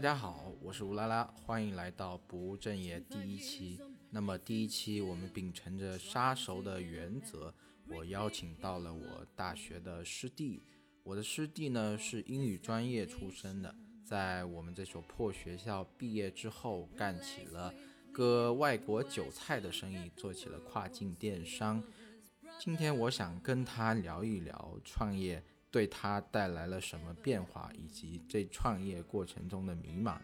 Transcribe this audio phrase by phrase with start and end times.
[0.00, 3.78] 大家好，我是乌拉拉，欢迎来到不务正业第一期。
[4.08, 7.54] 那么第一期我们秉承着杀熟的原则，
[7.86, 10.64] 我邀请到了我大学的师弟。
[11.02, 17.70] 我的师弟呢是英语专业出身的，在我们这所破学校毕业之后，干起了
[18.10, 21.84] 割外国韭菜的生意，做起了跨境电商。
[22.58, 25.44] 今天我想跟他聊一聊创业。
[25.70, 30.18] 对他带来了什么变化，以及这创业过程中的迷茫。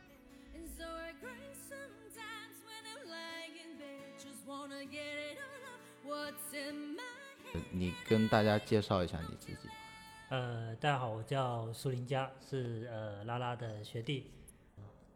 [7.70, 9.68] 你跟大家介绍一下你自己。
[10.30, 14.32] 呃，大家好，我叫苏林佳，是呃拉拉的学弟。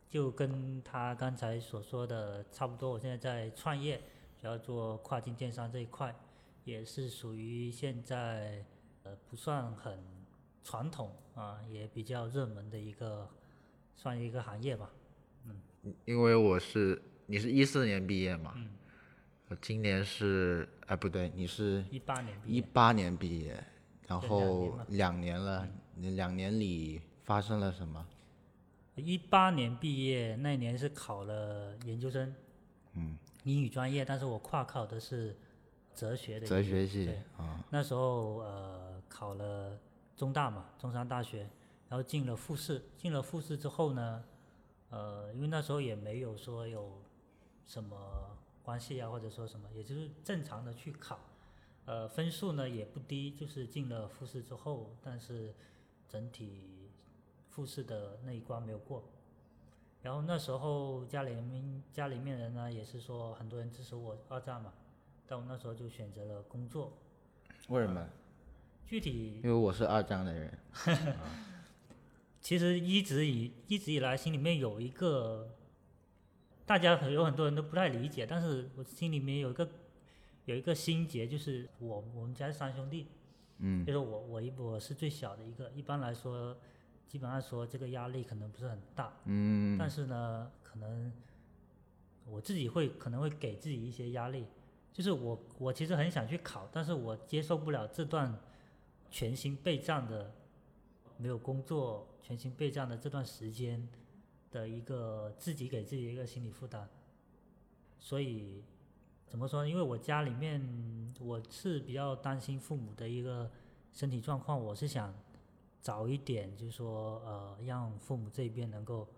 [0.08, 4.00] 就跟他刚才所说的差不多，我现在在创业，
[4.40, 6.14] 主要做跨境电商这一块，
[6.64, 8.64] 也是属于现在
[9.02, 10.19] 呃不算很。
[10.70, 13.28] 传统啊，也比较热门的一个，
[13.96, 14.88] 算一个行业吧，
[15.46, 15.60] 嗯。
[16.04, 18.70] 因为我是，你是一四年毕业嘛，嗯。
[19.48, 21.84] 我今年是，哎不对，你是。
[21.90, 22.56] 一八年毕业。
[22.56, 23.64] 一八年毕业，
[24.06, 28.06] 然后两年了，你两年里发生了什么？
[28.94, 32.32] 一八年毕业那年是考了研究生，
[32.94, 35.36] 嗯，英语专业，但是我跨考的是
[35.96, 36.46] 哲学的。
[36.46, 37.60] 哲学系啊。
[37.70, 39.76] 那时候呃考了。
[40.20, 41.48] 中大嘛，中山大学，
[41.88, 44.22] 然后进了复试，进了复试之后呢，
[44.90, 47.00] 呃，因为那时候也没有说有
[47.64, 51.18] 什么关系啊，或者说什么，也就是正常的去考，
[51.86, 55.54] 呃，分数呢也不低，就是进了复试之后，但是
[56.06, 56.90] 整体
[57.48, 59.02] 复试的那一关没有过，
[60.02, 64.70] 然后那时候家里面家里面人呢也是说很多人支持我二战嘛，
[65.26, 66.92] 但我那时候就选择了工作，
[67.70, 68.06] 为什么？
[68.90, 70.58] 具体，因为我是二战的人，
[72.42, 75.48] 其实一直以一直以来心里面有一个，
[76.66, 79.68] 大家有很多人都不太理解，但是我心里面有一个
[80.46, 83.06] 有一个心结，就是我我们家是三兄弟，
[83.58, 86.56] 嗯，就是我我一我是最小的一个，一般来说，
[87.06, 91.12] 基本上说这个压力可能不是很大，嗯，但是呢，可能
[92.26, 94.46] 我自己会可能会给自己一些压力，
[94.92, 98.36] 就是我我其实很想去考，但是我接受不了这段。
[99.10, 100.32] 全心备战的，
[101.16, 103.88] 没有工作，全心备战的这段时间
[104.50, 106.88] 的一个自己给自己一个心理负担，
[107.98, 108.62] 所以
[109.26, 109.68] 怎么说呢？
[109.68, 113.50] 因为我家里面我是比较担心父母的一个
[113.92, 115.12] 身体状况，我是想
[115.80, 119.08] 早一点，就是说呃，让父母这边能够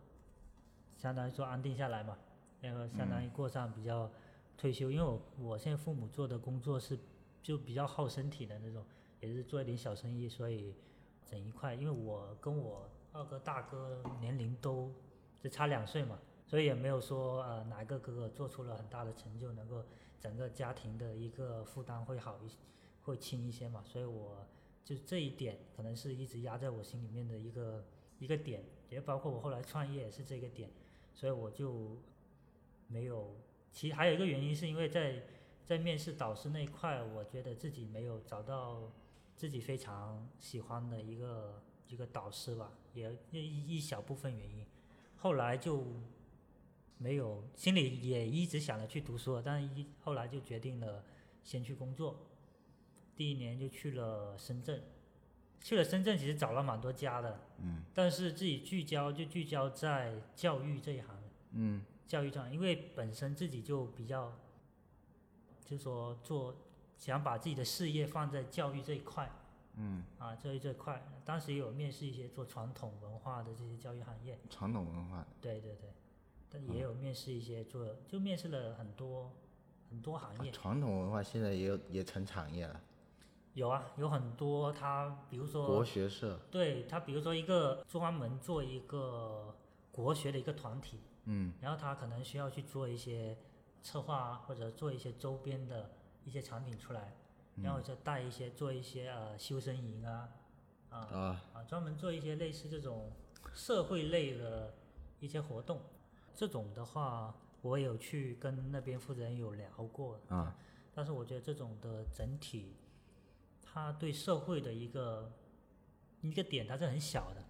[0.96, 2.16] 相当于说安定下来嘛，
[2.60, 4.10] 然后相当于过上比较
[4.56, 4.90] 退休。
[4.90, 6.98] 因为我我现在父母做的工作是
[7.42, 8.82] 就比较耗身体的那种。
[9.22, 10.74] 也是做一点小生意，所以
[11.24, 14.92] 整一块，因为我跟我二哥大哥年龄都
[15.40, 19.84] 就差两岁嘛，所以也没有说呃哪一个哥哥做出了很大的成就，能够
[20.18, 22.56] 整个家庭的一个负担会好一些
[23.02, 24.44] 会轻一些嘛，所以我
[24.84, 27.84] 就这一点可能是一直压在我心里面的一个
[28.18, 30.68] 一个点，也包括我后来创业也是这个点，
[31.14, 31.96] 所以我就
[32.88, 33.36] 没有，
[33.70, 35.22] 其实还有一个原因是因为在
[35.64, 38.90] 在面试导师那一块，我觉得自己没有找到。
[39.42, 44.64] 自己非常喜欢的一个一个导师吧，也一一小部分原因，
[45.16, 45.84] 后来就
[46.96, 51.04] 没有，心里也一直想着去读书，但一后来就决定了
[51.42, 52.24] 先去工作，
[53.16, 54.80] 第一年就去了深圳，
[55.60, 61.20] 去了深圳其实找了蛮多家的，嗯，但是自己聚焦就聚焦在教育这一行，
[61.50, 64.38] 嗯，教育这行，因为本身自己就比较，
[65.64, 66.54] 就说做。
[66.98, 69.28] 想把自己的事业放在教育这一块，
[69.76, 75.92] 嗯，啊，教育这块，当时也有面试一些做传统文化的这些教育行业，传统文化，对对对，
[76.50, 79.32] 但也有面试一些做，就面试了很多
[79.88, 80.50] 很多行业。
[80.50, 82.80] 传统文化现在也有也成产业了。
[83.54, 89.56] 有啊，有很多他，比如说国学社，对他，比如说一个专门做一个
[89.90, 93.36] 国学的一个团体，嗯，然后他可能需要去做一些
[93.82, 95.90] 策划啊，或者做一些周边的。
[96.24, 97.16] 一些产品出来，
[97.60, 100.28] 然后再带一些做一些呃修身营啊，
[100.90, 103.12] 啊啊专门做一些类似这种
[103.52, 104.74] 社会类的
[105.20, 105.82] 一些活动，
[106.34, 110.56] 这种的话我有去跟那边负责人有聊过啊，
[110.94, 112.74] 但是我觉得这种的整体，
[113.62, 115.30] 它对社会的一个
[116.22, 117.44] 一个点它是很小的，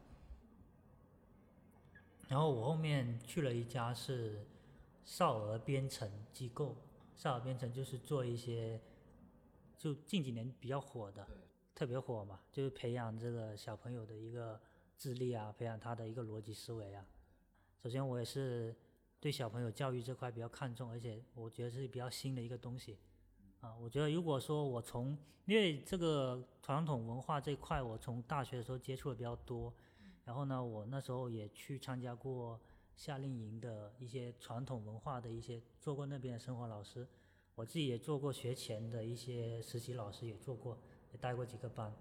[2.29, 4.47] 然后我后面去了一家是
[5.05, 6.77] 少儿编程机构。
[7.15, 8.81] 少儿编程就是做一些，
[9.83, 11.27] 就近几年比较火的，
[11.75, 14.61] 特别火嘛，就是培养这个小朋友的一个
[14.97, 17.05] 智力啊，培养他的一个逻辑思维啊。
[17.83, 18.73] 首先我也是
[19.19, 22.97] 对小朋友教育这块比较看重，而且我觉得是比较新的一个东西。
[23.61, 29.75] 啊，我觉得如果说我从因为这个传统文化这块，我从大学的时候接触的比较多，
[30.25, 32.61] 然后呢，我那时候也去参加过
[32.95, 37.05] 夏令营的一些传统文化的一些，做过那边的生活老师，
[37.55, 40.79] 我自己也做过学前的一些实习老师，也做过，
[41.13, 41.93] 也带过几个班。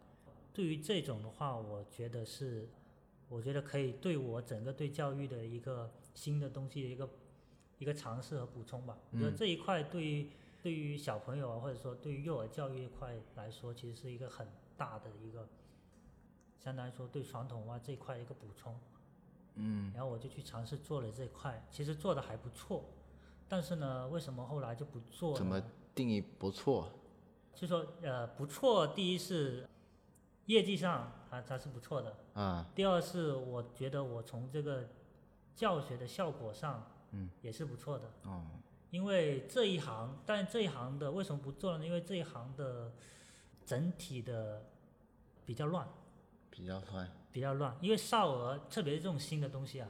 [0.54, 2.70] 对于这种的话，我觉得是，
[3.30, 7.10] 我觉得可以对我整个对教育的一个新的东西的一个
[7.80, 8.98] 一个尝试和补充吧。
[9.12, 10.30] 我觉得这一块对于。
[10.64, 15.50] 对于小朋友啊，或者说对于幼儿教育一块来说，其实是一个很大的一个，
[16.60, 18.80] 相当于说对传统文化这一块一个补充。
[19.56, 19.92] 嗯。
[19.92, 22.86] 然后我就去尝试做了这块，其实做的还不错，
[23.52, 25.36] 但是呢，为什么后来就不做？
[25.36, 25.62] 怎么
[25.94, 26.90] 定义不错？
[27.54, 29.68] 就说呃不错，第一是
[30.46, 32.16] 业绩上啊它是不错的。
[32.34, 32.66] 啊。
[32.74, 34.88] 第二是我觉得我从这个
[35.54, 38.10] 教学的效果上，嗯，也是不错的。
[38.24, 38.42] 哦。
[38.90, 41.86] 因为这一行，但这一行的为什么不做呢？
[41.86, 42.94] 因为这一行的
[43.66, 44.66] 整体的
[45.46, 45.86] 比较乱，
[46.50, 47.78] 比较乱，比较乱。
[47.82, 49.90] 因为少儿，特别是这种新的东西啊，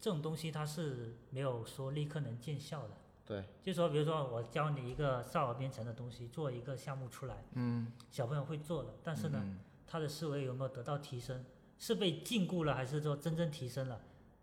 [0.00, 2.94] 这种东西它是没有说立刻能见效的。
[3.24, 3.44] 对。
[3.62, 11.44] 就说比如说我教你一个少儿编程的东西，做一个项目出来，嗯，小朋友会做的，但是呢，他的思维有没有得到提升？
[11.78, 14.00] 是被禁锢了，还是说真正提升了？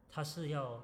[0.09, 0.83] 他是要。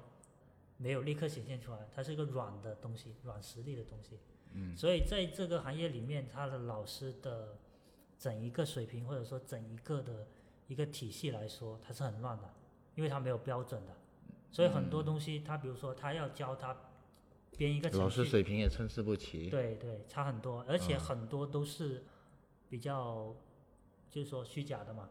[0.82, 4.18] 没有立刻显现出来，它是一个软的东西，软实力的东西。
[4.54, 4.74] 嗯。
[4.74, 7.58] 所以在这个行业里面，他的老师的
[8.18, 10.26] 整一个水平或者说整一个的
[10.68, 12.48] 一个体系来说，它是很乱的，
[12.94, 13.92] 因为它没有标准的。
[14.50, 16.76] 所以很多东西，他比如说他要教他
[17.56, 19.48] 编一个程序，老师水平也参差不齐。
[19.50, 22.04] 对对，差很多，而且很多都是
[22.68, 23.34] 比较
[24.10, 25.08] 就是说虚假的嘛，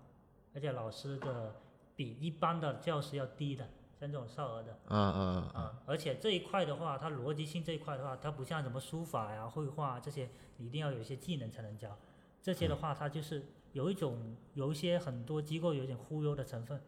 [0.54, 1.56] 而且老师的
[1.96, 3.68] 比一般的教师要低的。
[4.00, 5.84] 像这种少儿的，啊啊啊！
[5.86, 12.00] 而且这一块的话，它逻辑性这一块的话，它不像什么书法呀、绘画这些，你一定要有一些技能才能教。
[12.42, 16.82] 这些的话，它就是有一种有一些很多机构有点忽悠的成分，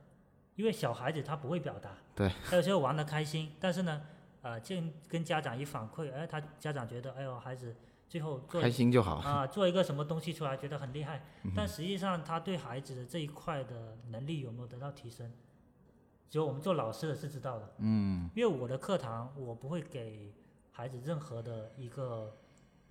[0.62, 4.00] 因为小孩子他不会表达，对，他有时候玩的开心，但是呢，
[4.44, 4.76] 呃，就
[5.08, 7.76] 跟家长一反馈，哎，他家长觉得，哎呦，孩子
[8.08, 11.26] 最后做开心就好啊，做一个什么东西出来，觉得很厉害，
[11.56, 15.34] 但实际上他对孩子的这一块的能力有没有得到提升？
[16.30, 20.32] 只有我们做老师的是知道的，嗯，因为我的课堂我不会给
[20.70, 22.38] 孩子任何的一个，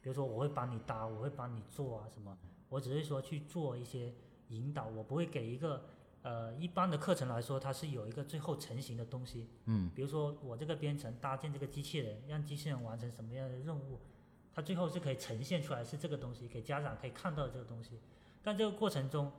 [0.02, 2.36] 比如说我会帮你搭，我会帮你做啊什么，
[2.68, 4.12] 我只是说去做一些
[4.48, 5.84] 引导，我不会给一个
[6.22, 13.98] 呃一般的课程来说，它是有一个最后成型的东西，嗯，比如说我这个编程搭建这个机器人，让机器人完成什么样的任务，
[14.54, 17.98] 它最后是可以呈现出来是这个东西，给家长可以看到这个东西，
[18.42, 19.32] 但这个过程中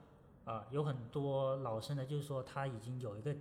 [0.45, 3.36] 啊有很多老师呢，就是说他已经有一个。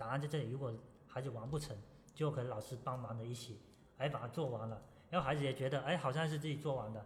[0.00, 0.72] 答案在这里，如果
[1.08, 1.76] 孩子完不成，
[2.14, 3.58] 就可能老师帮忙的一起，
[3.96, 4.80] 哎，把它做完了，
[5.10, 7.04] 然后孩子也觉得，哎，好像是自己做完的，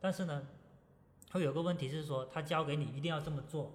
[0.00, 0.44] 但是呢，
[1.30, 3.72] 会有个问题是说，他教给你一定要这么做，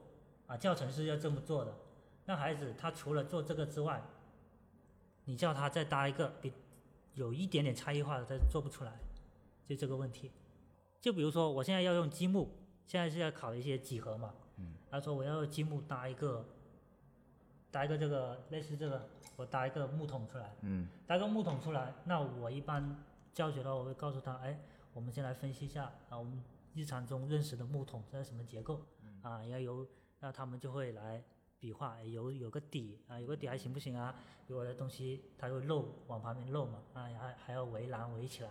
[0.49, 1.73] 啊，教程是要这么做的，
[2.25, 4.01] 那孩子他除了做这个之外，
[5.23, 6.51] 你叫他再搭一个比
[7.13, 8.99] 有一点点差异化的，他做不出来，
[9.65, 10.31] 就这个问题。
[10.99, 12.49] 就比如说，我现在要用积木，
[12.85, 16.43] 现在是要考一些几何嘛，嗯，他说我要用积木搭一个。
[17.71, 22.97] 搭一个这个类似这个，我搭一个木桶出来，嗯，搭个木桶出来，那我一般
[23.31, 24.59] 教学的话，我会告诉他，哎，
[24.91, 28.81] 我们先来分析一下啊，我们日常中认识的木桶是什么结构，
[29.21, 29.85] 啊，要有，
[30.19, 31.23] 那他们就会来
[31.59, 34.15] 比划，有有个底啊，有个底还行不行啊？
[34.47, 38.49] 有的东西它会漏往旁边漏嘛，啊，还还要围栏围起来，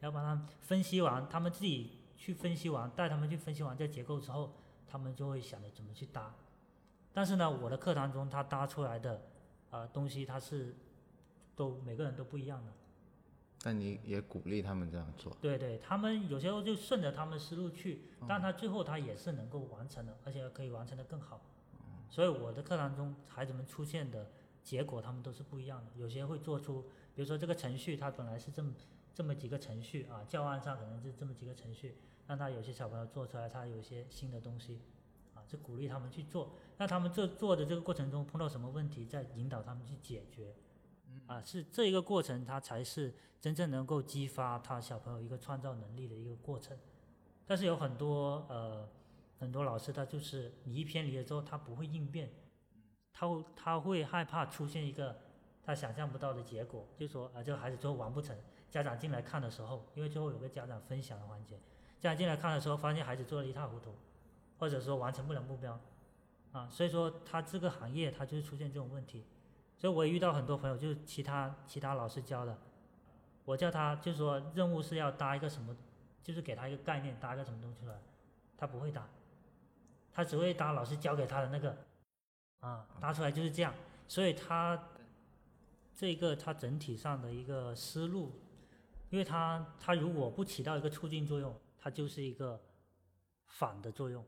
[0.00, 4.52] 要把它分析完，他们自己去分析完，带他们去分析完这结构之后，
[4.86, 6.34] 他们就会想着怎么去搭。
[7.12, 9.20] 但是呢，我的课堂中他搭出来的，
[9.70, 10.74] 呃，东西他是，
[11.56, 12.72] 都每个人都不一样的。
[13.62, 15.36] 但你也鼓励他们这样做。
[15.40, 21.40] 对对，他们有时候就顺着他们思路去，但他最后他也是能够完成的，而且可以完成的更好。
[22.08, 24.30] 所以我的课堂中孩子们出现的
[24.62, 25.92] 结果，他们都是不一样的。
[25.96, 26.82] 有些会做出，
[27.14, 28.72] 比如说这个程序它本来是这么
[29.14, 34.80] 这么几个程序啊，教案上可能是这么几个程序，让他有些小朋友做出来，他有一些新的东西。
[35.32, 40.52] 啊，就鼓励他们去做，那他们这做的这个过程中碰到什么问题，再引导他们去解决，
[41.30, 46.76] 啊，是这一个过程，它才是真正能够激发他小朋友一个创造能力的一个过程。
[47.46, 48.88] 但是有很多呃
[49.38, 52.28] 很多老师，他就是你一偏离了之后，他不会应变，
[53.12, 55.16] 他会他会害怕出现一个
[55.62, 58.36] 他想象不到的结果，就说啊这个孩子最后完不成，
[58.68, 61.60] 家长进来看的时候，因为最后有个家长分享的环节，
[62.00, 63.94] 家长进来看的时候，发现孩子做的一塌糊涂。
[64.58, 65.80] 或者说完成不了目标，
[66.52, 69.24] 啊，所以说他这个行业他就是出现这种问题，
[69.80, 72.58] 所以我也遇到很多朋友，就是其他其他老师教的，
[73.46, 75.74] 我叫他就说任务是要搭一个什么，
[76.22, 77.98] 就是给他一个概念，搭一个什么东西出来，
[78.58, 79.08] 他不会搭，
[80.12, 81.74] 他只会搭老师教给他的那个，
[82.60, 83.72] 啊，搭出来就是这样，
[84.06, 84.88] 所以他
[85.94, 88.38] 这个他整体上的一个思路，
[89.08, 92.60] 因为他他如果不起到一个促进作用，他就是一个
[93.46, 94.22] 反的作用，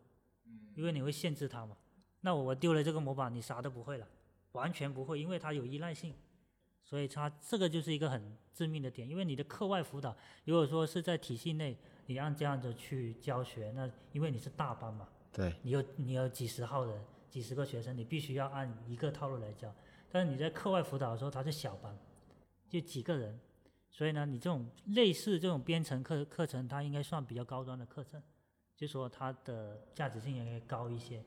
[0.74, 1.76] 因为你会限制他嘛。
[2.22, 4.08] 那我丢了这个模板，你啥都不会了，
[4.52, 6.14] 完全不会，因为它有依赖性，
[6.82, 9.08] 所以它这个就是一个很致命的点。
[9.08, 19.74] 因为你的课外辅导，如果说是在体系内，你按这样子去教学，那因为你是大班嘛，对，你有你有几十号人，几十个学生，你必须要按一个套路来教。
[20.10, 21.96] 但是你在课外辅导的时候，它是小班，
[22.68, 23.40] 就几个人，
[23.88, 28.22] 所以呢，你这种类似这种编程课课程，它应该算比较高端的课程，
[28.76, 31.24] 就说它的价值性应该高一些。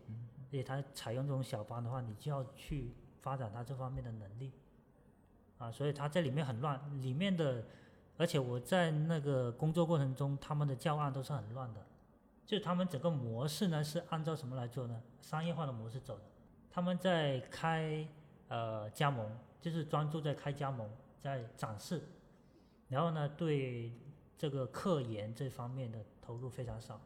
[0.50, 2.94] 而且它采用这种小班的话，你就要去
[3.26, 4.52] 发展他这方面的能力，
[5.58, 7.66] 啊，所以他在里面很乱，里面的，
[8.18, 11.84] 而且我在那个工作过程中，他们的教案都是很乱的，
[12.46, 15.02] 就他们整个模式呢是按照什么来做呢？
[15.22, 16.24] 商业化的模式走的，
[16.70, 18.08] 他们在开
[18.48, 19.28] 呃加盟，
[19.60, 20.88] 就是专注在开加盟，
[21.20, 22.04] 在展示，
[22.90, 23.92] 然后呢对
[24.38, 27.02] 这个科研这方面的投入非常少，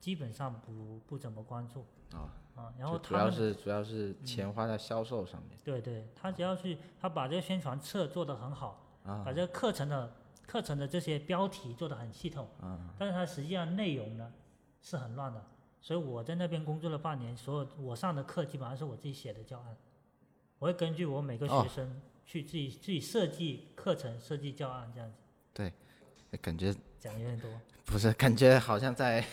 [0.00, 1.80] 基本上不不怎么关注。
[2.12, 10.12] 啊，啊，然后主要是主要是钱花在销售上面对对，他只要去他把这个宣传册做得很好，啊把这个课程的
[10.46, 14.32] 课程的这些标题做得很系统，啊但是它实际上内容呢
[14.80, 15.44] 是很乱的。
[15.82, 19.76] 所以我在那边工作了半年，所有我上的课基本上是我自己写的教案，
[20.58, 25.16] 我会根据我每个哦学生去自己、自己设计课程、设计教案这样子，
[25.52, 25.72] 对
[26.40, 27.48] 感觉讲得有点多。
[27.84, 29.24] 不是感觉好像在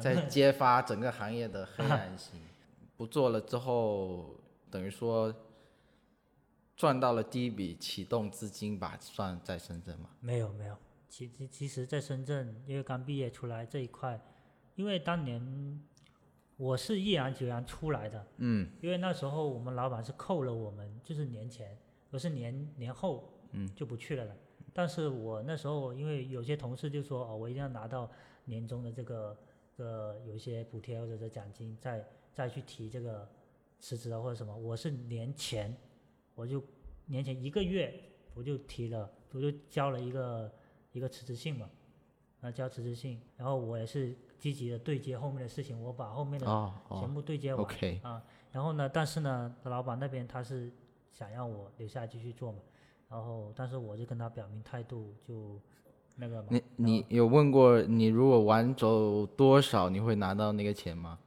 [0.00, 2.40] 在揭发整个行业的黑暗性。
[2.96, 4.38] 不做了之后，
[4.70, 5.34] 等于说
[6.76, 10.10] 赚到了第一笔启动资金吧，算在深圳吗？
[10.20, 10.76] 没有没有，
[11.08, 14.20] 其其其实，在深圳，因为刚毕业出来这一块，
[14.76, 15.82] 因为当年
[16.56, 21.76] 我是毅然决然出来的，嗯因为那时候我们老板是扣了我们，就是年前，
[22.10, 24.36] 我是年年后，嗯，就不去了了。
[24.72, 28.08] 但是我那时候因为有些同事就说哦，我一定要拿到
[28.44, 29.36] 年终的这个
[29.76, 33.28] 呃有一些补贴或者是奖金，再再去提这个
[33.78, 34.56] 辞职啊或者什么。
[34.56, 35.74] 我是年前，
[36.34, 36.62] 我就
[37.06, 37.94] 年前一个月
[38.34, 40.52] 我就提了，我就交了一个
[40.92, 41.68] 一个辞职信嘛，
[42.40, 47.66] 啊交辞职信，然后我也是积极的对接后面的事情，我把后面的哦全哦部对接完。
[48.02, 50.70] 啊，然后呢，但是呢，老板那边他是
[51.10, 52.58] 想要我留下来继续做嘛，
[53.08, 55.60] 然后但是我就跟他表明态度，就
[56.16, 56.48] 那个嘛。
[56.48, 61.18] 你你有问过你如果晚走多少，你会拿到那个钱吗？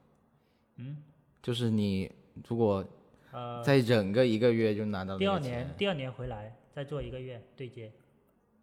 [0.78, 0.98] 嗯，
[1.42, 2.12] 就是你
[2.48, 2.86] 如果
[3.32, 7.92] 呃，再忍个一个月就拿到第二年第二年回来再做一个月对接，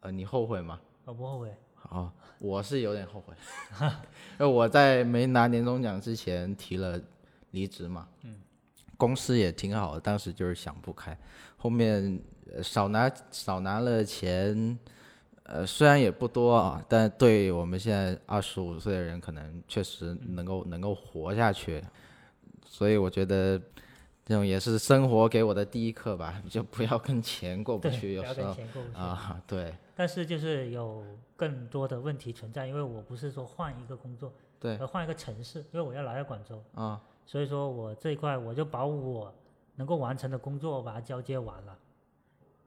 [0.00, 0.80] 呃，你后悔吗？
[1.04, 1.54] 我不后悔。
[1.90, 3.34] 哦，我是有点后悔，
[3.80, 6.98] 因为我在没拿年终奖之前提了
[7.50, 8.40] 离职嘛，嗯，
[8.96, 11.16] 公司也挺好的，当时就是想不开，
[11.58, 12.18] 后面
[12.54, 14.78] 呃少拿少拿了钱，
[15.44, 21.84] 呃，虽然也不多啊，但对我们现在二十五岁的人，可能确实能够能够活下去，
[22.64, 23.60] 所以我觉得
[24.24, 28.56] 这种也是生活给我的第一课吧，就不要跟钱过不，去，有时候。
[28.94, 29.74] 啊，对。
[29.94, 31.04] 但是就是有
[31.36, 34.78] 更多的问题存在，因为我不是说换一个工作，对。
[34.78, 39.32] 而换一个城市，因为我要来到广州，啊，所以说我这一块我就把我
[39.76, 41.78] 能够完成的工作把它交接完了，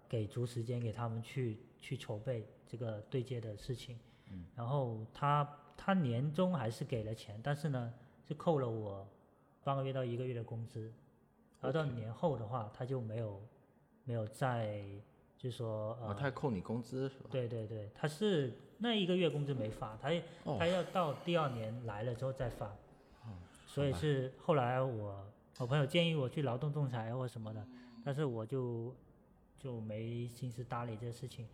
[0.07, 3.97] 给足时间给他们去去筹备这个对接的事情。
[4.29, 5.47] 嗯、然后他
[5.77, 7.93] 他年终还是给了钱，但是呢
[8.27, 9.07] 是扣了我
[9.63, 10.91] 半个月到一个月的工资，
[11.61, 13.41] 然后到年后的话他就没有
[14.03, 14.83] 没有再
[15.37, 17.29] 就说呃哦，他还扣你工资是吧？
[17.31, 20.09] 对对对，他是那一个月工资没发，他
[20.43, 22.75] 哦他要到第二年来了之后再发。
[23.65, 25.23] 所以是后来我
[25.59, 27.63] 我朋友建议我去劳动仲裁或什么的，
[28.03, 28.95] 但是我就
[29.59, 31.45] 就没心思搭理这事情，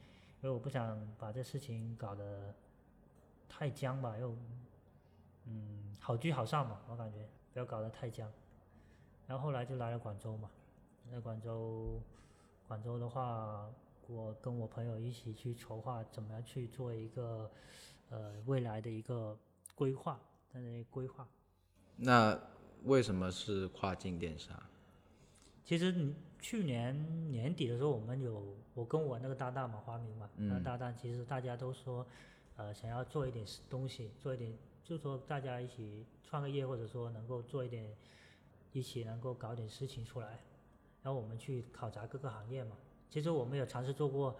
[0.43, 2.53] 因为我不想把这事情搞得
[3.47, 4.35] 太僵吧，又
[5.45, 8.29] 嗯好聚好散嘛，我感觉不要搞得太僵。
[9.25, 10.51] 然后后来就来了广州嘛，
[11.09, 12.01] 在广州
[12.67, 13.71] 广州的话，
[14.07, 17.50] 我跟我朋友一起去筹划怎么样去做一个
[18.09, 19.38] 呃未来的一个
[19.75, 20.19] 规划，
[20.53, 21.25] 在那里规划。
[21.95, 22.38] 那
[22.83, 24.62] 为什么是跨境电商？
[25.63, 32.05] 其实你去年年底的时候，我们有我跟我那个搭档嘛，华明嘛，那嗯搭档其实大家都说，
[32.57, 37.95] 呃，想要做一点事东西，做一点，就说大家一起创个业，或者说能够做一点，
[38.73, 40.38] 一起能够搞点事情出来。
[41.01, 42.75] 然后我们去考察各个行业嘛。
[43.09, 44.35] 其实我们有尝试做过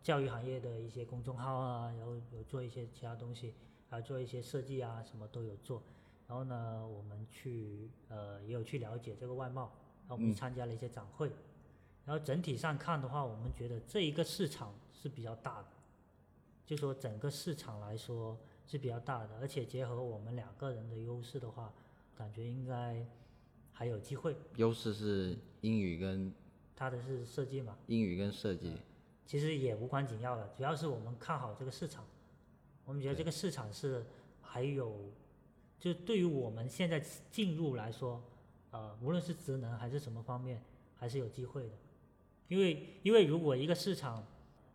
[0.00, 3.52] 教育行业的一些公众号啊，然后有做一些其他东西，
[3.90, 5.82] 还有做一些设计啊，什么都有做。
[6.28, 9.72] 然后呢，我们去呃也有去了解这个外贸，
[10.02, 11.32] 然后我们嗯参加了一些展会。
[12.08, 15.68] 然后整体上看的话，我们觉得这一个市场是比较大的，
[16.64, 18.34] 就说整个市场来说
[18.66, 21.70] 是比较大的，而且结合我们两个人的优势的话，
[22.16, 23.06] 感觉应该
[23.74, 24.34] 还有机会。
[24.56, 26.32] 优势是英语跟
[26.74, 28.72] 他的是设计嘛，英语跟设计，
[29.26, 32.06] 其实也无关紧要的，主要是我们看好这个市场，
[32.86, 34.02] 我们觉得这个市场是
[34.40, 35.12] 还有，
[35.78, 36.98] 就对于我们现在
[37.30, 38.24] 进入来说，
[38.70, 40.62] 呃，无论是职能还是什么方面，
[40.96, 41.74] 还是有机会的，
[42.48, 44.26] 因为因为如果一个市场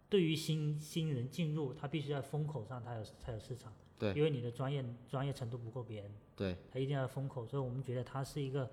[0.09, 8.69] 对于新新人进入，他必须在风口上他有才有市场，对因为你的专业专业程度不够别人，对，他一定要风口，所以我们觉得它是一个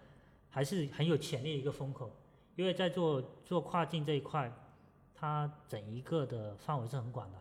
[0.50, 2.10] 还是很有潜力的一个风口，
[2.56, 4.52] 因为在做做跨境这一块，
[5.14, 7.38] 它整一个的范围是很广的，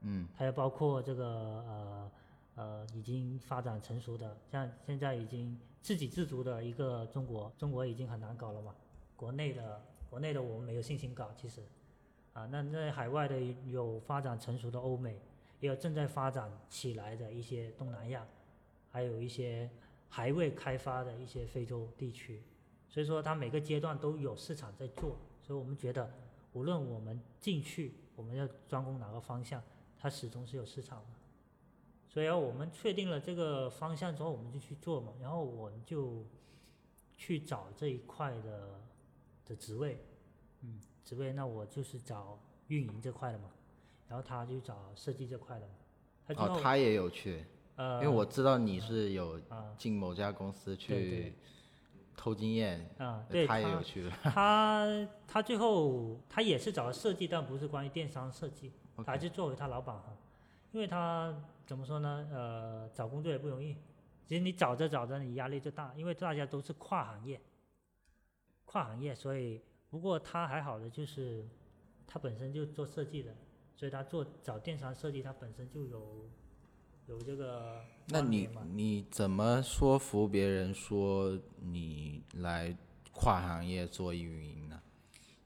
[0.00, 2.10] 嗯，它也包括这个呃
[2.54, 8.74] 呃已经发展成熟的，像现在已经自给自足的一个中国，中国已经很难搞了嘛，
[9.14, 11.62] 国内的国内的我们没有信心搞，其实
[12.34, 15.18] 啊，那在海外的有发展成熟的欧美，
[15.58, 18.26] 也有正在发展起来的一些东南亚，
[18.90, 19.70] 还有一些
[20.10, 22.42] 还未开发的一些非洲地区，
[22.90, 26.12] 所以说它每个阶段都有市场在做，所以我们觉得
[26.52, 29.62] 无论我们进去，我们要专攻哪个方向，
[29.98, 31.06] 它始终是有市场的。
[32.06, 36.22] 所以啊，我们确定了这个方向之后，我们就去做嘛，然后我们就
[37.16, 38.78] 去找这一块的
[39.46, 39.98] 的职位，
[40.62, 43.50] 嗯，职位那我就是找运营这块的嘛，
[44.08, 45.74] 然后他就找设计这块的嘛。
[46.24, 47.44] 他、哦，他也有去，
[47.76, 51.34] 呃，因为我知道你是有啊进某家公司去
[52.16, 54.86] 偷经验，啊，对他也有去，他
[55.26, 60.16] 他最后他也是找了设计，但不是关于电商设计，他还是作为他老板哈，
[60.70, 61.34] 因为他
[61.66, 62.28] 怎么说呢？
[62.32, 63.76] 呃，找工作也不容易，
[64.24, 67.40] 其实你找着找着你压力就大，因为大家都是跨行业，
[68.72, 71.46] 跨行业，所以不过他还好的就是
[72.06, 73.36] 他本身就做设计的，
[73.76, 76.30] 所以他做找电商设计，他本身就有
[77.06, 82.74] 有这个那你你怎么说服别人说你来
[83.12, 84.80] 跨行业做运营呢？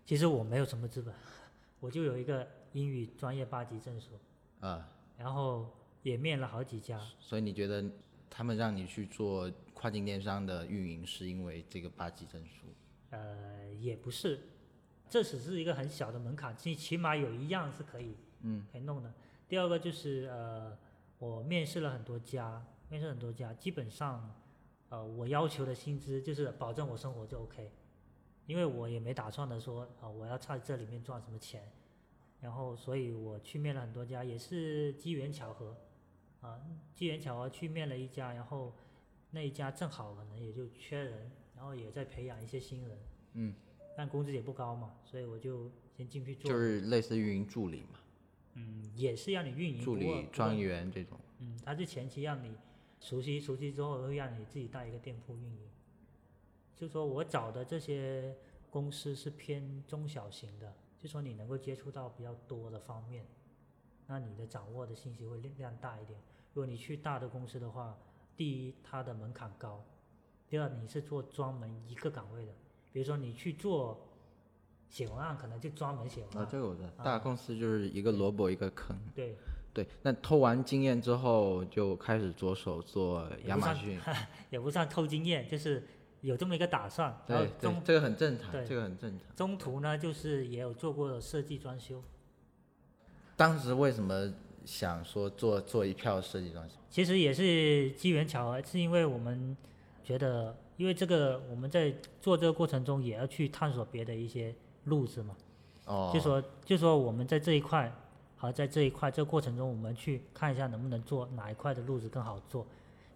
[0.04, 1.12] 其实我没有什么资本，
[1.80, 4.12] 我就有一个英语专业八级证书。
[4.60, 5.68] 啊，然后
[6.04, 7.84] 也面了好几家，所以你觉得
[8.30, 12.68] 他们让你去做跨境电商的运营，是因为这个八级证书？
[13.10, 14.40] 呃，也不是，
[15.08, 19.12] 这只是一个很小的门槛，起起码有一样是可以，嗯，可以弄的。
[19.48, 20.76] 第二个就是呃，
[21.18, 24.34] 我面试了很多家，面试很多家，基本上，
[24.88, 27.70] 呃，我要求的薪资就是保证我生活就 OK，
[28.46, 31.70] 因为我也没打算的说啊、我要在这里面赚什么钱，
[32.40, 35.76] 然后所以我去面了很多家，也是机缘巧合，
[36.40, 36.60] 啊，
[36.92, 38.74] 机缘巧合去面了一家，然后
[39.30, 42.98] 那一家正好可能也就缺人，然后也在培养一些新人，
[43.32, 43.54] 嗯，
[43.96, 47.98] 但工资也不高嘛，所以我就先进去做，就是类似运营助理嘛，
[48.54, 51.18] 嗯，也是让你运营，助理、专员这种。
[51.38, 52.54] 嗯，他是前期让你
[53.00, 55.68] 熟悉熟悉之后，会让你自己带一个店铺运营。
[56.76, 58.36] 就说我找的这些
[58.70, 63.24] 公司是偏中小型的，就说你能够接触到比较多的方面，
[64.06, 66.18] 那你的掌握的信息会量量大一点。
[66.52, 67.98] 如果你去大的公司的话，
[68.36, 69.82] 第一它的门槛高，
[70.48, 72.52] 第二你是做专门一个岗位的，
[72.92, 74.00] 比如说你去做
[74.88, 78.96] 写文案，可能就专门写文啊，案，这个我知道，啊大公司就是一个萝卜一个坑。
[79.14, 79.36] 对，
[79.74, 84.00] 对，那偷完经验之后，就开始着手做亚马逊。
[84.50, 85.82] 也不算偷经验，就是
[86.20, 87.08] 有这么一个打算。
[87.26, 89.34] 然后对对，这个很正常，对这个很正常。
[89.34, 92.02] 中途呢，就是也有做过设计装修。
[93.36, 94.32] 当时为什么
[94.64, 96.76] 想说做做一票设计装修？
[96.88, 99.54] 其实也是机缘巧合，是因为我们
[100.06, 105.34] 觉得，因为这个我们在做这个过程中也要去探索别的一些路子嘛。
[105.86, 107.92] 哦，就说就说我们在这一块，
[108.36, 112.64] 好，在这一块这个过程中，我们去看一下能不能做哪一块的路子更好做。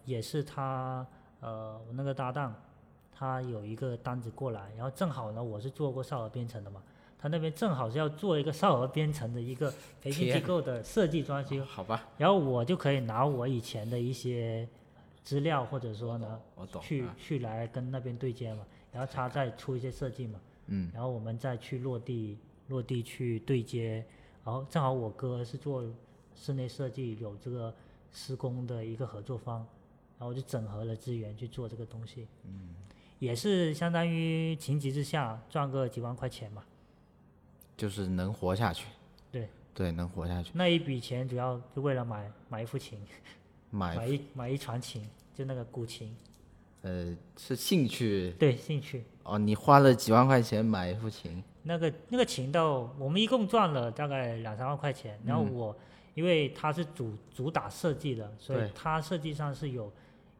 [0.04, 1.06] 也是他
[1.38, 2.52] 呃，我那个搭档，
[3.14, 6.82] 他有一个单子过来，然后正好呢，我是做过少儿编程的嘛，
[7.18, 14.66] 他那边正好是要做一个少儿编程的一个培训机构的设计装修，好吧，然后我就可以拿我以前的一些
[15.22, 16.80] 资料，或者说呢，我懂。
[16.82, 20.40] 去啊去来跟那边对接嘛，然后他再出一些设计嘛。
[20.66, 24.04] 嗯，然后我们再去落地落地去对接，
[24.44, 25.84] 然后正好我哥是做
[26.34, 27.74] 室内设计，有这个
[28.12, 29.66] 施工的一个合作方，
[30.18, 32.26] 然后就整合了资源去做这个东西。
[32.44, 32.74] 嗯，
[33.18, 36.64] 也是相当于情急之下赚个几万块钱嘛。
[37.76, 38.86] 就是能活下去。
[39.32, 40.52] 对对，能活下去。
[40.54, 43.00] 那一笔钱主要就为了买买一副琴，
[43.70, 46.14] 买买一买一船琴，就那个古琴。
[46.82, 49.04] 呃是兴趣对，兴趣。
[49.22, 55.76] 哦，你花了几万块钱买一副琴，那个那个琴到我们一共赚了大概两三万块钱，然后嗯我、
[56.14, 59.92] 因为他是主主打设计的，所以对它设计上是有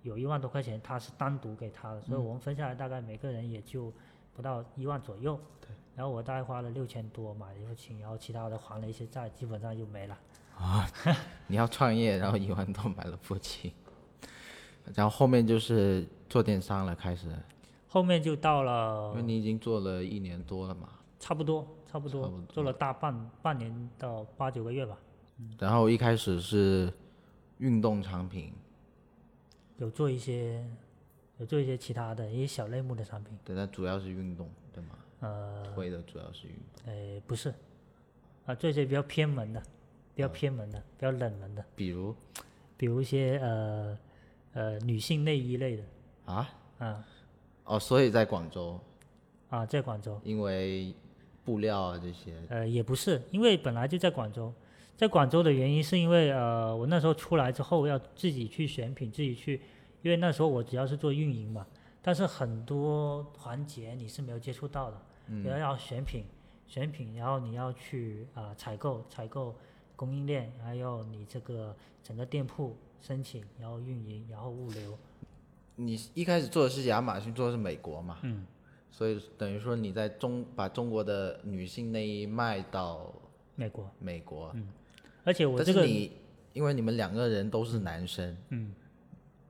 [0.03, 3.93] 有一万多块钱，他是单独给他的，所以嗯我们分下来大概每个人也就
[4.35, 5.39] 不到一万左右。
[5.61, 5.69] 对。
[5.95, 10.19] 然后我大概花了六千多买了一副琴，然后其他的还了一些债，基本上就没了。
[11.47, 13.73] 你要创业，然后一万多买了副琴，
[14.95, 17.29] 然后后面就是做电商了，开始，
[17.89, 20.89] 后面就到了因为你已经做了一年多了嘛。
[21.19, 22.47] 差不多差不多不多。
[22.47, 24.97] 做了大半半年到八九个月吧，
[25.59, 26.91] 然后一开始是
[27.59, 28.53] 运动产品，
[29.77, 30.65] 有做一些
[31.39, 33.37] 有做一些其他的一些小类目的产品。
[33.45, 34.91] 对，但主要是运动，对吗？
[35.21, 37.53] 呃，推的主要是运动，呃，不是，
[38.47, 39.63] 啊，做一些比较偏门的，
[40.21, 42.15] 比较嗯偏门的，比较冷门的，比如？
[42.77, 43.99] 比如一些呃
[44.53, 45.83] 呃女性内衣类的，
[46.27, 47.05] 啊，啊。
[47.65, 48.79] 哦，所以在广州，
[49.49, 50.95] 啊，在广州，因为
[51.45, 54.53] 布料啊这些，呃，也不是，因为本来就在广州，
[54.97, 59.61] 在广州的原因是因为呃，我那时候出来之后要自己去选品，自己去，
[60.03, 61.67] 因为那时候我主要是做运营嘛，
[62.03, 64.97] 但是很多环节你是没有接触到的，
[65.29, 66.25] 比如要选品，
[66.67, 69.55] 选品，然后你要去啊、采购，采购
[70.01, 74.97] 供应链，还有你这个整个店铺申请，然后运营，然后物流，
[75.77, 78.47] 你一开始做的是亚马逊，做的是美国嘛，嗯，
[78.91, 83.13] 所以等于说你在中把中国的女性内衣卖到
[83.57, 84.69] 美国，美国，嗯。
[85.23, 86.13] 而且我这个但是你
[86.55, 88.73] 因为你们两个人都是男生，嗯，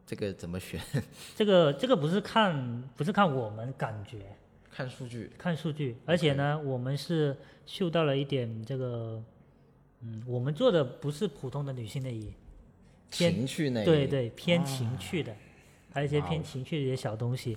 [0.04, 0.80] 这个怎么选？
[1.36, 4.36] 这个这个不是看不是看我们感觉，
[4.68, 7.36] 看数据，看数据，而且呢，我们是
[7.66, 9.22] 嗅到了一点这个，
[10.02, 12.32] 嗯，我们做的不是普通的女性内衣，
[13.10, 15.34] 偏情趣内衣，对对，偏情趣的，
[15.92, 17.56] 还有一些偏情趣的一些小东西，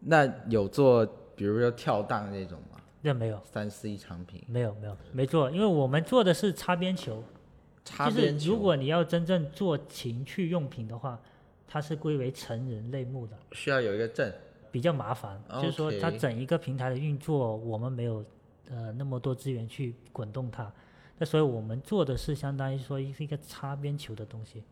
[0.00, 2.80] 那有做比如说跳档这种吗？
[3.02, 3.40] 那没有。
[3.44, 7.22] 三 C 产品，没有没有没做，因为我们做的是擦边球，
[7.84, 11.20] 就擦边球，是如果你要真正做情趣用品的话，
[11.68, 14.32] 它是归为成人类目的，需要有一个证，
[14.72, 15.40] 比较麻烦。
[15.62, 18.24] 就是说，它整一个平台的运作，我们没有
[18.70, 20.72] 呃那么多资源去滚动它，
[21.18, 24.62] 那所以我们做的是相当于说是一个擦边球的东西。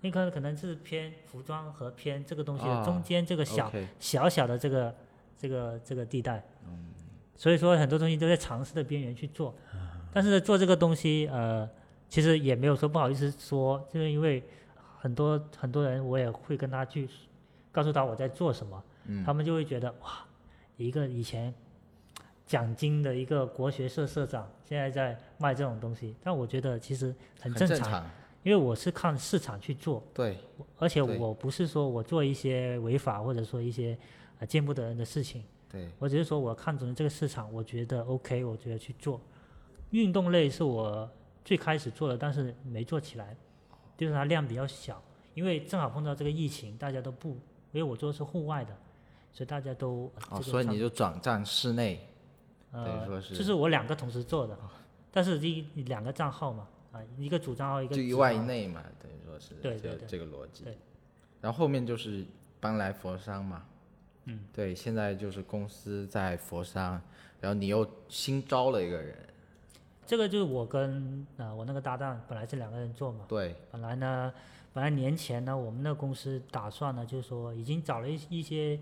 [0.00, 4.94] 那个可能是偏服装和偏这个东西的啊中间这个小、小小的这个
[5.36, 6.40] 这个这个地带，
[7.34, 9.52] 所以说很多东西都在尝试的边缘去做，
[10.12, 11.68] 但是做这个东西，呃，
[12.08, 14.40] 其实也没有说不好意思说，就是因为
[14.98, 17.08] 很多很多人我也会跟他去
[17.72, 19.24] 告诉他我在做什么，嗯。
[19.24, 20.24] 他们就会觉得哇，
[20.76, 21.52] 一个以前
[22.46, 27.06] 奖金的一个国学社社长，现在在卖这种东西，但我觉得其实
[27.40, 28.10] 很很正常，正常，
[28.42, 30.36] 因为我是看市场去做，对，
[30.78, 33.96] 而且我不是说我做一些违法或者说一些
[34.40, 35.42] 呃见不得人的事情。
[35.70, 39.18] 对，我只是说我看准了这个市场，我觉得 OK，我觉得去做。
[39.90, 41.10] 运动类是我
[41.44, 43.34] 最开始做的，但是没做起来，
[43.96, 45.02] 就是它量比较小，
[45.32, 47.30] 因为正好碰到这个疫情，大家都不，
[47.72, 48.76] 因为我做的是户外的，
[49.32, 52.06] 所以大家都、呃、哦，这个所以你就转战室内，
[52.72, 54.56] 呃，说是哦就是我两个同时做的，
[55.10, 60.64] 但是一两个账号嘛，啊，一个主账号，一个就一外子账号一内嘛，等于说是这个对对对这个逻辑。
[60.64, 60.76] 对。
[61.40, 62.24] 然后后面就是
[62.60, 63.64] 搬来佛山嘛，
[64.24, 67.00] 嗯，对，现在就是公司在佛山，
[67.40, 69.16] 然后你又新招了一个人，
[70.04, 74.32] 这个就是我跟呃我那个搭档本来是两个人做嘛，对，本来呢，
[74.72, 78.78] 本来年前呢，我们那个公司打算呢，就是说已经找了一一些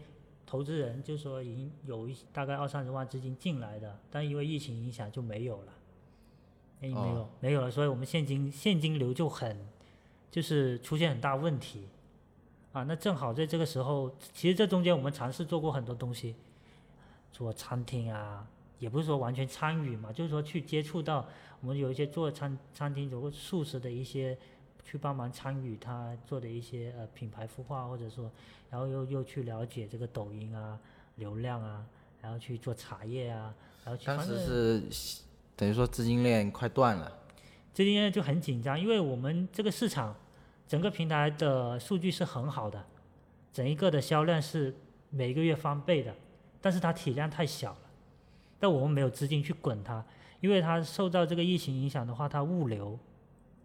[0.47, 5.73] 投资人，就说已经有一大概二三十万资金进来的，但因为疫情影响就没有了，
[6.83, 9.67] 哎，没有、哦没有了，所以我们现金现金流就很
[10.31, 11.89] 就是出现很大问题
[12.73, 12.85] 啊。
[12.85, 16.37] 那正好在这个时候，其实这中间我们尝试做过很多东西，
[17.33, 18.47] 做餐厅啊，
[18.79, 21.27] 也不是说完全参与嘛，就是说去接触到
[21.61, 24.39] 我们有一些做餐餐厅有过素食的一些，
[24.89, 28.31] 去帮忙参与他做的一些呃品牌孵化，或者说，
[28.71, 30.79] 然后又又去了解这个抖音啊
[31.17, 31.85] 流量啊，
[32.23, 33.53] 然后去做茶叶啊，
[33.85, 34.39] 然后去当时
[34.89, 35.23] 是
[35.57, 37.11] 等于说资金链快断了，
[37.75, 40.15] 资金链就很紧张，因为我们这个市场
[40.69, 42.85] 整个平台的数据是很好的，
[43.53, 44.73] 整一个的销量是
[45.11, 46.15] 每个月翻倍的，
[46.61, 47.81] 但是它体量太小了，
[48.61, 50.05] 但我们没有资金去滚它，
[50.41, 52.99] 因为它受到这个疫情影响的话，它物流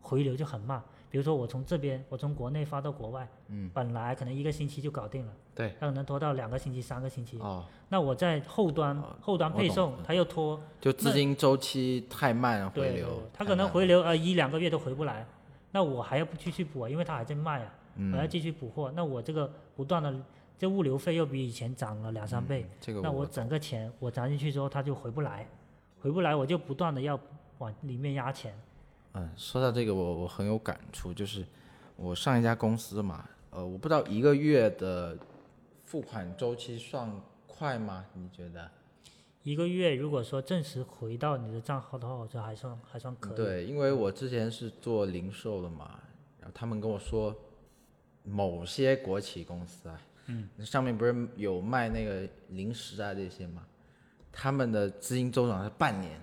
[0.01, 7.37] 回流就很慢，比如说我从这边，我从国内发到国外，嗯，本来可能一个星期就搞定了，对，它可能拖到两个星期、三个星期。
[7.39, 15.27] 哦，那我在后端、哦后端配送，它又拖，就资金周期太慢回流对对对，，它可能回流呃一两个月都回不来，
[15.71, 17.73] 那我还要不继续补啊，因为它还在卖啊，
[18.13, 20.15] 我要嗯，继续补货，那我这个不断的
[20.57, 25.45] 这物流费又比以前涨了两三倍，这个那我整个钱我砸进去之后它就回不来，
[25.99, 27.19] 回不来我就不断的要
[27.57, 28.57] 往里面压钱，
[29.13, 31.45] 嗯，说到这个我我很有感触，就是
[31.95, 35.17] 我上一家公司嘛，呃，我不知道一个月的
[35.83, 37.11] 付款周期算
[37.45, 38.05] 快吗？
[38.13, 38.71] 你觉得？
[39.43, 43.35] 一个月如果说正式回到你的账号的话，我觉得还算还算可以。
[43.35, 45.99] 对，因为我之前是做零售的嘛，
[46.39, 47.35] 然后他们跟我说，
[48.23, 53.65] 某些国企公司啊，嗯，上面不是有卖那个零食啊这些嘛，
[54.31, 56.21] 他们的资金周转是半年，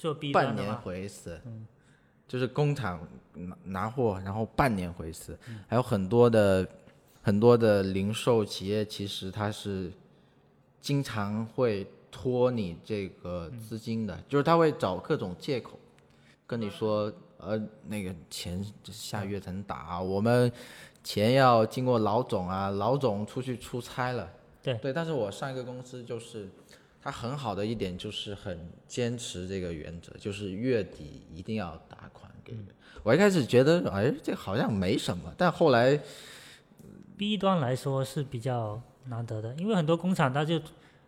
[0.00, 1.38] 做 B 半年回一次，
[2.26, 6.66] 就是工厂拿拿货，然后半年回一次，还有很多的
[7.20, 9.92] 很多的零售企业，其实它是
[10.80, 15.78] 经常会拖你这个资金的，就是他会找各种借口
[16.46, 20.50] 跟你说，呃，那个钱下月才能打啊，我们
[21.04, 24.26] 钱要经过老总啊，老总出去出差了。
[24.62, 24.74] 对。
[24.78, 26.48] 对，但是我上一个公司就是，
[27.02, 32.66] 它很好的一点就是很坚持这个原则，就是月底一定要打款给人。
[33.02, 35.98] 我一开始觉得，哎，这好像没什么，但后来
[37.16, 40.60] B 端来说是比较难得的，因为很多工厂他就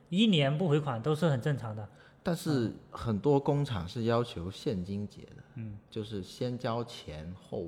[0.08, 1.86] 一年不回款都是很正常的。
[2.22, 7.66] 但是很多工厂是要求现金结的，嗯，就是先交钱后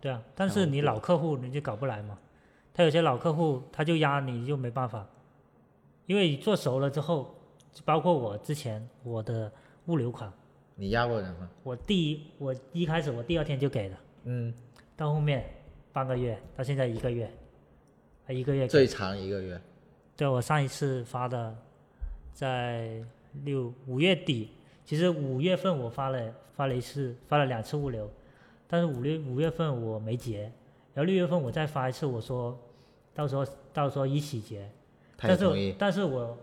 [0.00, 2.18] 对啊，但是你老客户你就搞不来嘛，
[2.74, 5.08] 他有些老客户他就压你就没办法，
[6.06, 7.34] 因为做熟了之后，
[7.84, 9.50] 包括我之前我的
[9.86, 10.32] 物流款，
[10.74, 11.48] 你压过人吗？
[11.62, 14.52] 我第一我一开始我第二天就给了，嗯，
[14.96, 15.44] 到后面
[15.92, 17.30] 半个月到现在一个月，
[18.26, 19.60] 啊一个月最长一个月。
[20.16, 21.56] 对我上一次发的，
[22.32, 23.02] 在
[23.44, 24.50] 六五月底，
[24.84, 28.10] 其实五月份我发了发了一次，发了两次物流，
[28.68, 30.42] 但是五六五月份我没结，
[30.92, 32.56] 然后六月份我再发一次，我说
[33.14, 34.70] 到时候到时候一起结，
[35.22, 35.74] 他也同意。
[35.78, 36.36] 但是我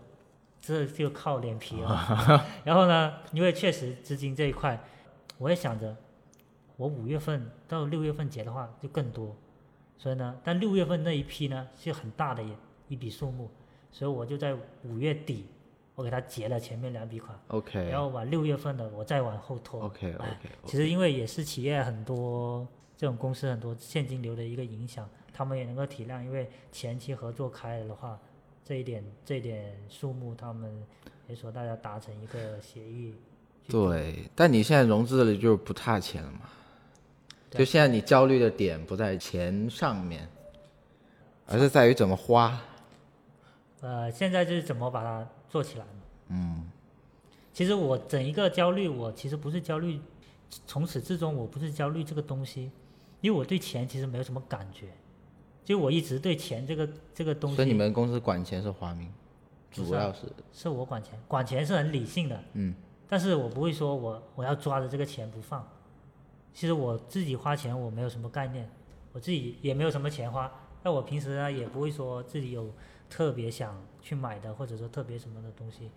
[0.60, 2.46] 这就靠脸皮了。
[2.64, 4.78] 然后呢，因为确实资金这一块，
[5.38, 5.96] 我也想着，
[6.76, 9.36] 我五月份到六月份结的话就更多，
[9.96, 12.52] 所以呢，但六月份那一批呢是很大的一
[12.88, 13.50] 一笔数目，
[13.90, 15.46] 所以我就在五月底
[15.94, 19.82] 我给他结了前面两笔款，OK 然后把六月份的我再往后拖。
[19.84, 22.66] OK 哎 OK，其实因为也是企业很多
[22.96, 28.18] 这种公司很多现金流的一个影响，他们也能够体谅，因为前期合作开了的话，
[28.64, 30.70] 这一点这一点数目他们
[31.28, 33.14] 也说大家达成一个协议。
[33.68, 36.40] 对，但你现在融资了就不差钱了嘛？
[37.50, 40.28] 就现在你焦虑的点不在钱上面，
[41.46, 42.60] 而是在于怎么花。
[43.80, 45.90] 呃，现在就是怎么把它做起来嘛。
[46.28, 46.70] 嗯，
[47.52, 50.00] 其实我整一个焦虑，我其实不是焦虑，
[50.66, 52.70] 从始至终我不是焦虑这个东西，
[53.20, 54.88] 因为我对钱其实没有什么感觉，
[55.64, 59.12] 就我一直对钱这个这个东西，所以你们公司管钱是华明，
[59.70, 60.20] 主要是
[60.52, 62.74] 是我管钱，管钱是很理性的，嗯，
[63.08, 65.66] 但是我不会说我我要抓着这个钱不放。
[66.52, 68.68] 其实我自己花钱我没有什么概念，
[69.12, 70.50] 我自己也没有什么钱花，
[70.82, 72.72] 那我平时呢也不会说自己有
[73.08, 75.90] 特别想去买的，或者说特别什么的东西，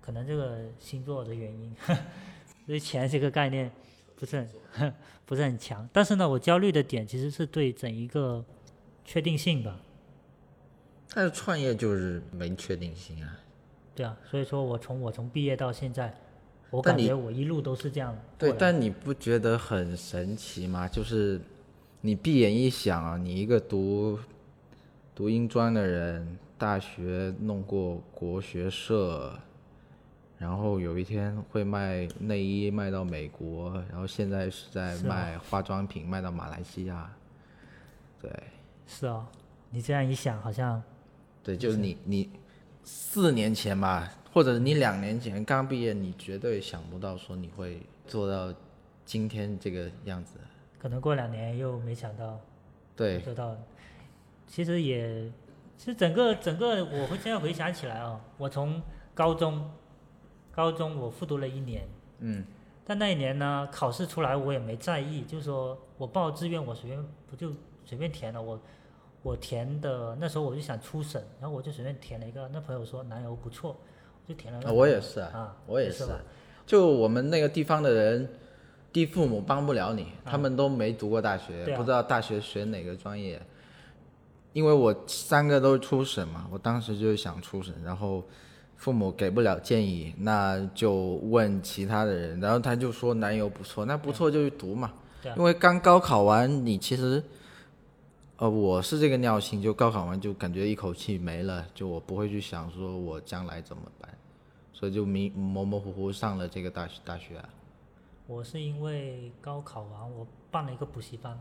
[0.00, 1.72] 可能这个星座的原因，
[2.66, 3.70] 所以钱这个概念
[4.16, 4.92] 不是很
[5.24, 5.88] 不是很强。
[5.92, 8.44] 但是呢，我焦虑的点其实是对整一个
[9.10, 9.76] 确定性吧，
[11.12, 13.36] 但是创业就是没确定性啊。
[13.92, 16.14] 对啊，所以说我从我从毕业到现在，
[16.70, 20.86] 我感觉我一路都是这样对，但你不觉得很神奇吗？
[20.86, 21.40] 就是
[22.00, 24.16] 你闭眼一想啊，你一个读
[25.12, 29.36] 读英专的人，大学弄过国学社，
[30.38, 37.12] 然后有一天会卖内衣卖到美国，然后现在是在卖化妆品卖到马来西亚。
[38.22, 38.30] 对
[38.92, 39.24] 是哦，
[39.70, 40.82] 你这样一想，好像
[41.44, 42.28] 对，就是你你
[42.82, 48.52] 四年前吧，或者你两年前刚毕业，你绝对想不到说你会做到
[49.06, 50.40] 今天这个样子。
[50.76, 52.40] 可能过两年又没想到
[52.96, 53.56] 对，做到。
[54.48, 55.30] 其实也，
[55.76, 58.82] 其实整个整个，我会现在回想起来哦，我从
[59.14, 59.70] 高中，
[60.50, 61.86] 高中我复读了一年，
[62.18, 62.44] 嗯，
[62.84, 67.52] 但那一年呢，考试出来我也没在意，就是说我报志愿我随便不就
[67.84, 68.60] 随便填了，我
[69.22, 73.76] 我填的那时候我就想初审，然后我就随便填了一个，那朋友说南邮不错，
[74.26, 74.72] 我就填了啊。
[74.72, 76.06] 我也是啊，啊，我也是？
[76.66, 78.28] 就我们那个地方的人，
[78.92, 83.40] 地父母帮不了你，他们都没读过大学，不知道大学学哪个专业。
[84.52, 88.24] 因为我三个都是初审嘛，我当时就想初审，然后
[88.76, 94.92] 父母给不了建议，那就问其他的人，然后他就说南邮不错，那不错就去读嘛。
[95.36, 97.22] 因为刚高考完，你其实，
[98.40, 104.16] 呃，我是这个尿性，就高考完就感觉一口气没了，就我不会去想说我将来怎么办，
[104.72, 107.46] 所以就迷模模糊糊上了这个大学大学啊。
[108.26, 111.38] 我是因为高考完，我办了一个补习班。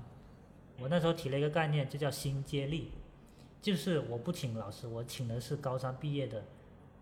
[0.77, 2.91] 我那时候提了一个概念，就叫新接力，
[3.61, 6.43] 就是我不请老师，我请的是高三毕业的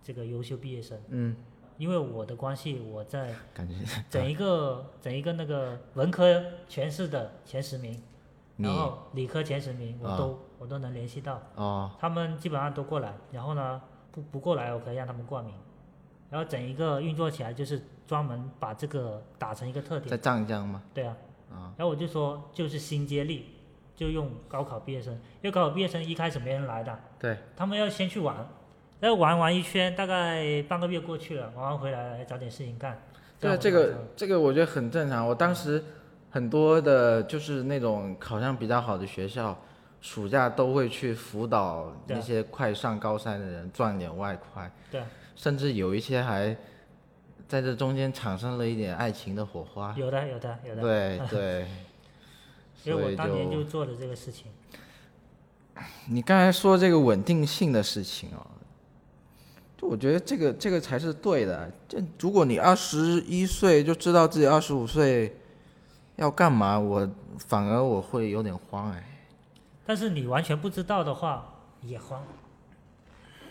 [0.03, 0.95] 这个优秀毕业生。
[1.07, 1.35] 嗯，
[1.79, 3.73] 因为我的关系，我在感觉
[4.11, 7.99] 整一个 整一个那个文科全市的前十名，你
[8.57, 15.53] 然后理科前十名我啊都、我都能联系到，哦，他们基本上都过来，然后呢不不过来我可以让他们挂名，
[16.29, 20.17] 然后整一个运作起来就是专门把这个打成一个特点在。
[20.17, 20.81] 湛江吗？
[20.93, 21.15] 对啊，
[21.51, 23.45] 啊然后我就说就是新接力，
[23.95, 28.35] 就用高考毕业生，因为高考毕业生一开始没人来的，对，他们要先去玩，
[28.99, 32.99] 然后玩完一圈，大概半个月过去了，玩完回来找点事情干。
[33.39, 35.27] 对啊，这个这个我觉得很正常。
[35.27, 35.83] 我当时
[36.37, 39.59] 很多的就是那种考上比较好的学校，
[40.01, 46.55] 暑假都会去辅导那些快上高三的人赚点外快，对啊，甚至有一些还
[47.47, 49.95] 在这中间产生了一点爱情的火花。
[49.97, 51.67] 有的有的有的，对 对，
[52.75, 54.45] 所以我当年就就做了这个事情。
[56.07, 58.45] 你刚才说这个稳定性的事情哦，
[59.75, 61.71] 就我觉得这个这个才是对的。
[61.87, 65.35] 这如果你二十一岁就知道自己二十五岁
[66.17, 69.03] 要干嘛，我反而我会有点慌哎。
[69.85, 72.21] 但是你完全不知道的话也慌，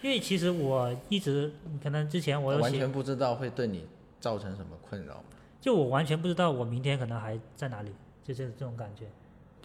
[0.03, 1.53] 因为其实我一直
[1.83, 3.87] 可能之前我，完全不知道会对你
[4.21, 5.23] 造成什么困扰。
[5.61, 7.91] 就我完全不知道我明天可能还在哪里，
[8.23, 9.07] 就这这种感觉。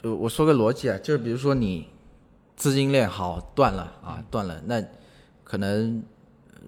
[0.01, 1.89] 就我说个逻辑啊，就是比如说你
[2.55, 4.81] 资金链好断了啊，断了，那
[5.43, 6.03] 可能、
[6.53, 6.59] 呃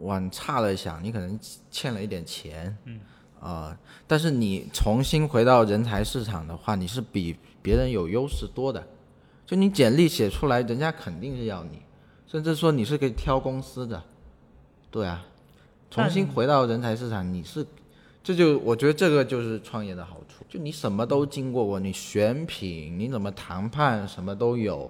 [0.00, 1.38] 往差了想，你可能
[1.70, 3.00] 欠了一点钱，嗯，
[3.42, 3.76] 啊、
[4.06, 8.86] 但是你重新回到人才市场的话，你是比别人有优势多的，
[9.44, 11.82] 就你简历写出来，人家肯定是要你，
[12.26, 14.02] 甚至说你是可以挑公司的，
[14.90, 15.26] 对啊，
[15.90, 17.66] 重新回到人才市场，你是。
[18.24, 24.88] 这就我觉得这个就是创业的好处，就你什么都经过过，你选品，你怎么谈判，什么都有。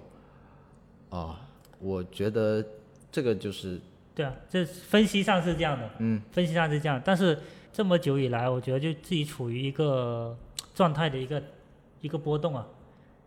[1.09, 1.35] 哦，
[1.79, 2.63] 我觉得
[3.11, 3.81] 这个就是
[4.13, 7.39] 对啊，这分析上是这样的，嗯，分析上是这样，但是
[7.73, 10.37] 这么久以来，我觉得就自己处于一个
[10.75, 11.41] 状态的一个
[12.01, 12.67] 一个波动啊。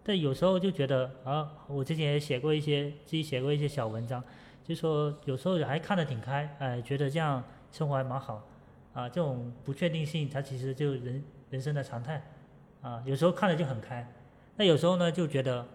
[0.04, 4.22] 但有时候就觉得啊，我之前也写过一些自己写过一些小文章，
[4.62, 8.46] 就说有时候还看得挺开，哎，觉得这样生活还蛮好
[8.94, 9.08] 啊。
[9.08, 12.22] 这种不确定性，它其实就人人生的常态
[12.82, 13.02] 啊。
[13.04, 14.08] 有时候看着就很开，
[14.54, 15.66] 那有时候呢就觉得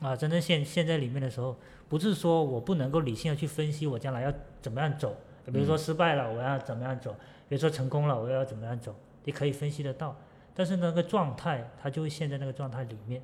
[0.00, 1.56] 啊，真正陷陷在里面的时候，
[1.88, 7.16] 不是说我不能够理性的去分析我将来要怎么样走，比如说失败了我要怎么样走，
[7.52, 10.16] 比如说成功了我要怎么样走，你可以分析得到，
[10.54, 13.20] 但是那个状态它就会陷在那个状态里面。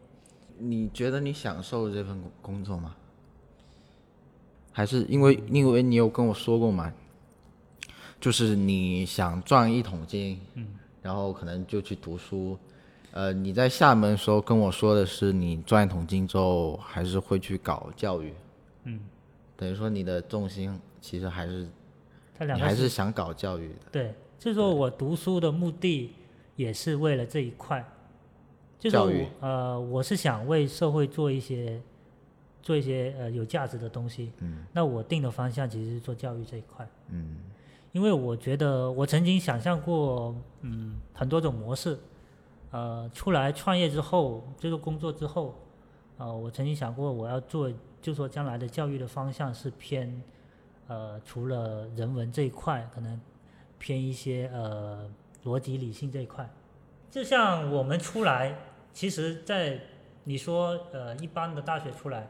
[0.58, 2.94] 你觉得你享受这份工工作吗？
[4.70, 6.92] 还是因为因为你有跟我说过嘛，
[8.20, 10.66] 就是你想赚一桶金，嗯，
[11.00, 12.58] 然后可能就去读书。
[13.12, 18.34] 呃，你在厦门的时候跟我说的是，你赚一桶金之后还是会去搞教育，
[18.84, 19.00] 嗯，
[19.56, 21.66] 等于说你的重心其实还是
[22.38, 23.80] 还是想搞教育的。
[23.90, 26.12] 对，就是说我读书的目的
[26.56, 27.84] 也是为了这一块，
[28.78, 31.80] 就是我呃，我是想为社会做一些
[32.62, 34.32] 做一些呃有价值的东西。
[34.38, 36.88] 嗯，那我定的方向其实是做教育这一块。
[37.10, 37.36] 嗯
[37.92, 41.98] 因为我觉得我曾经想象过，嗯，很多种模式，
[42.70, 45.58] 呃，出来创业之后，就是工作之后，
[46.18, 47.72] 呃，我曾经想过我要做，
[48.02, 50.22] 就说将来的教育的方向是偏，
[50.88, 53.20] 呃，除了人文这一块，可能
[53.78, 55.08] 偏一些呃
[55.44, 56.50] 逻辑理性这一块。
[57.10, 58.58] 就像我们出来，
[58.92, 59.80] 其实，在
[60.24, 62.26] 你说呃一般的大学出来，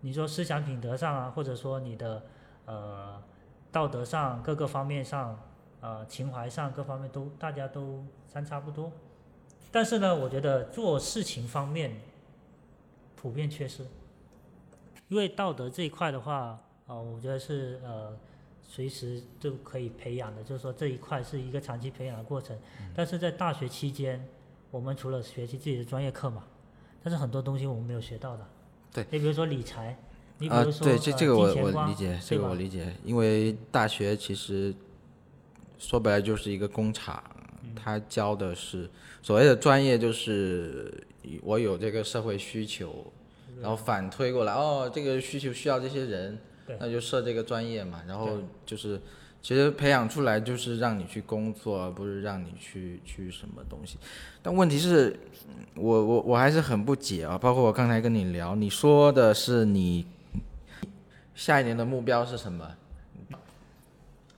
[0.00, 2.22] 你说思想品德上啊，或者说你的
[2.66, 3.22] 呃
[3.70, 5.38] 道德上各个方面上，
[5.80, 8.90] 呃情怀上各方面都大家都相差不多，
[9.70, 12.00] 但是呢，我觉得做事情方面
[13.16, 13.86] 普遍缺失，
[15.08, 18.16] 因为道德这一块的话，呃，我觉得是呃
[18.60, 22.58] 随时都可以培养的，就是说这一块是一个长期培养的过程。
[22.94, 24.26] 但是在大学期间，
[24.70, 26.44] 我们除了学习自己的专业课嘛，
[27.02, 28.46] 但是很多东西我们没有学到的。
[28.92, 29.98] 对你比如说理财，
[30.38, 34.74] 你比啊，如说、对，这呃这个我我理解，这个我理解，因为大学其实
[35.78, 37.22] 说白了就是一个工厂，
[37.76, 38.88] 他教的是
[39.22, 41.06] 所谓的专业，就是
[41.42, 43.12] 我有这个社会需求，
[43.60, 46.38] 然后反推过来，哦，这个需求需要这些人，
[46.80, 48.02] 那就设这个专业嘛。
[48.06, 49.00] 然后就是
[49.40, 53.98] 其实培养出来就是让你去工作，而不是让你去去什么东西。
[54.42, 55.18] 但问题是，
[55.74, 57.38] 我我我还是很不解啊。
[57.38, 60.06] 包括我刚才跟你聊，你说的是你
[61.34, 62.74] 下一年的目标是什么？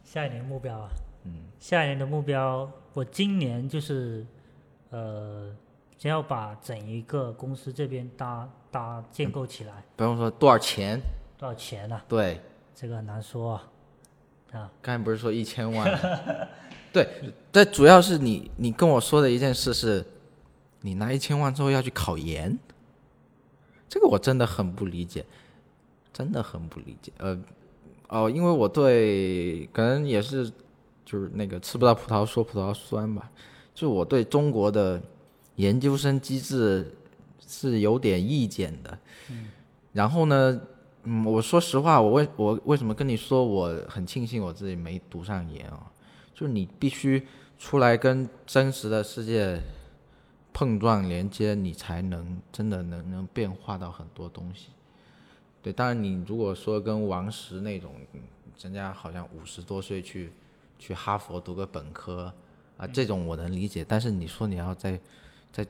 [0.04, 0.90] 下一年目标啊？
[1.24, 4.26] 嗯，下一年的目标，我今年就是，
[4.90, 5.54] 呃，
[5.96, 9.84] 先要把整一个公司这边搭搭建构起来。
[9.94, 11.00] 不用说多少钱？
[11.40, 11.98] 多少钱呢？
[12.06, 12.38] 对，
[12.74, 13.70] 这个很难说啊。
[14.52, 15.98] 啊，刚才不是说一千万？
[16.92, 17.08] 对，
[17.50, 20.04] 但主要是你你跟我说的一件事是，
[20.82, 22.58] 你拿一千万之后要去考研，
[23.88, 25.24] 这个我真的很不理解，
[26.12, 27.10] 真的很不理解。
[27.16, 27.40] 呃，
[28.08, 30.52] 哦，因为我对可能也是。
[31.02, 33.28] 就是那个吃不到葡萄说葡萄酸吧，
[33.74, 35.02] 就我对中国的
[35.56, 36.88] 研究生机制
[37.44, 38.96] 是有点意见的。
[39.28, 39.48] 嗯。
[39.92, 40.60] 然后呢，
[41.04, 45.90] 嗯，我说实话，我为我为什么跟你说我很庆幸我自己没读上研啊？
[46.34, 47.26] 就是你必须
[47.58, 49.60] 出来跟真实的世界
[50.52, 54.68] 碰撞连接，你才能真的能能变化到很多东西。
[55.62, 57.92] 对，当然你如果说跟王石那种，
[58.60, 60.32] 人家好像五十多岁去。
[60.82, 62.32] 去哈佛读个本科，
[62.78, 63.84] 啊，这种我能理解。
[63.86, 64.98] 但是你说你要在，
[65.52, 65.66] 在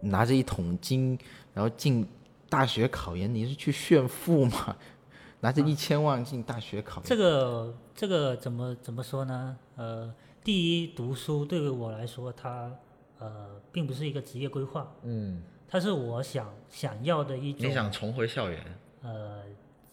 [0.00, 1.18] 拿着一桶金，
[1.52, 2.08] 然后进
[2.48, 4.76] 大学考研，你是去炫富吗？
[5.40, 7.04] 拿着一千万进大学考研？
[7.04, 9.56] 这个这个怎么怎么说呢？
[9.76, 12.72] 呃，第一，读书对于我来说，它
[13.18, 17.68] 呃并不是一个职业规划，嗯，它是我想想要的一种。
[17.68, 18.64] 你想重回校园？
[19.02, 19.42] 呃，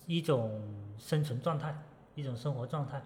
[0.07, 0.61] 一种
[0.97, 1.77] 生存状态，
[2.15, 3.03] 一种生活状态。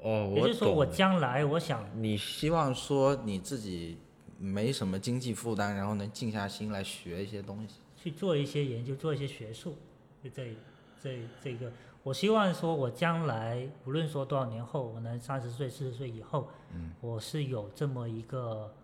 [0.00, 3.98] 哦，我也就是说，我将来我想，你希望说你自己
[4.38, 9.76] 没什么经济负担，然后能静下心来学一些东西，去做一些研究，做一些学术，
[10.24, 10.56] 就这
[11.00, 11.70] 这这个，
[12.02, 18.74] 我希望说，我将来无论说多少年后，我能三十岁、四十岁以后，嗯，我是有这么一个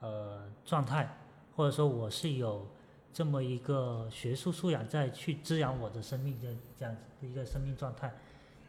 [0.00, 1.16] 呃状态，
[1.54, 2.66] 或者说我是有
[3.12, 8.12] 这么一个学术素养在去滋养我的生命的这样子的一个生命状态，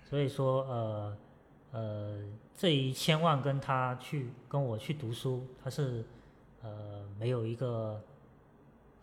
[0.05, 1.17] 所以说呃。
[1.73, 2.17] 呃，
[2.55, 6.03] 这一千万跟他去跟我去读书，他是
[6.61, 8.01] 呃没有一个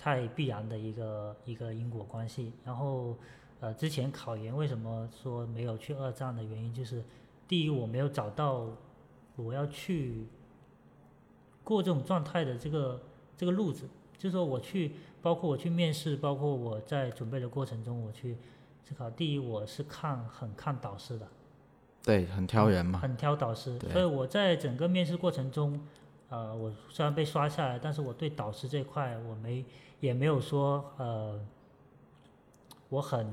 [0.04, 2.52] 太必然的一个一个因果关系。
[2.62, 3.16] 然后
[3.60, 7.02] 呃，之前考研为什么说没有去二战的原因，就是
[7.48, 8.66] 第一我没有找到
[9.34, 10.26] 我要去
[11.62, 13.00] 过这种状态的这个
[13.34, 13.88] 这个路子，
[14.18, 14.92] 就是说我去，
[15.22, 18.36] 包括我去面试，包括我在准备的过程中，我去
[18.82, 19.10] 思考。
[19.10, 21.26] 第一，我是看很看导师的。
[22.02, 25.80] 对，很挑人嘛，很挑导师，所以我在整个面试过程中，
[26.34, 29.64] 呃，我虽然被刷下来，但是我对导师这块我没
[30.00, 31.40] 也没有说呃，
[32.88, 33.24] 我很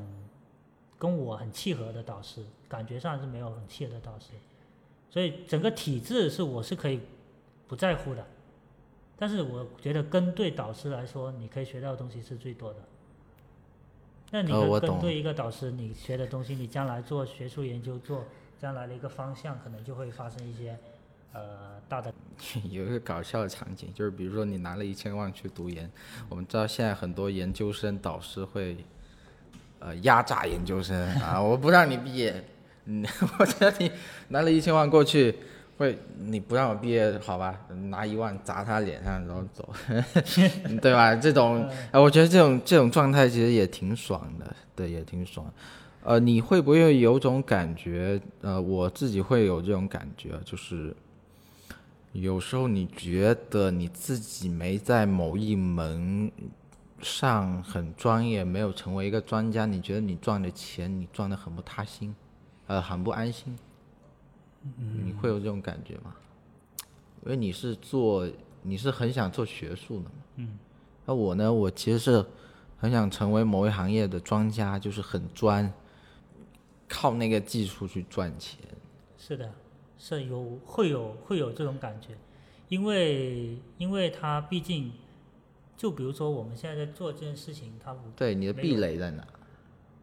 [0.99, 4.33] 跟我很契合的导师，感觉上是没有很契合的导师，
[5.09, 6.99] 所以整个体制是我是可以
[7.67, 8.23] 不在乎的，
[9.17, 12.79] 但是我觉得跟对导师来说，你可以学到的东西是最多的。
[14.29, 18.25] 那你跟对一个导师，你学的东西，你将来做学术研究做。
[18.61, 20.77] 将来的一个方向可能就会发生一些，
[21.33, 21.41] 呃，
[21.87, 22.13] 大的。
[22.71, 25.89] 有一个搞笑的场景，就是比如说你拿了一千万去读研，
[26.27, 28.75] 我们知道现在很多研究生导师会，
[29.79, 32.43] 呃，压榨研究生啊，我不让你毕业，
[32.85, 33.05] 嗯，
[33.37, 33.91] 我觉得你
[34.29, 35.35] 拿了一千万过去，
[35.77, 37.55] 会你不让我毕业，好吧，
[37.89, 39.69] 拿一万砸他脸上然后走，
[40.81, 41.15] 对吧？
[41.15, 45.45] 这种，哎，我觉得这种这种状态其实也挺爽的，对，也挺爽。
[46.03, 48.19] 呃，你会不会有种感觉？
[48.41, 50.95] 呃，我自己会有这种感觉，就是
[52.11, 56.31] 有时候你觉得你自己没在某一门
[57.01, 62.13] 上很专业，没有成为一个专家，你觉得你赚的钱你赚的很不踏心，
[62.67, 63.57] 呃，很不安心。
[64.61, 66.15] 你会有这种感觉吗？
[67.23, 68.29] 因为你是做，
[68.61, 70.11] 你是很想做学术的嘛。
[70.35, 70.59] 嗯。
[71.05, 71.51] 那我呢？
[71.51, 72.25] 我其实是
[72.77, 75.71] 很想成为某一行业的专家，就是很专。
[76.87, 78.59] 靠那个技术去赚钱，
[79.17, 79.49] 是的，
[80.03, 82.17] 是有会有会有这种感觉，
[82.69, 84.91] 因为因为他毕竟，
[85.77, 89.27] 就比如说我们现在在做这件事情，它对你的壁垒在哪？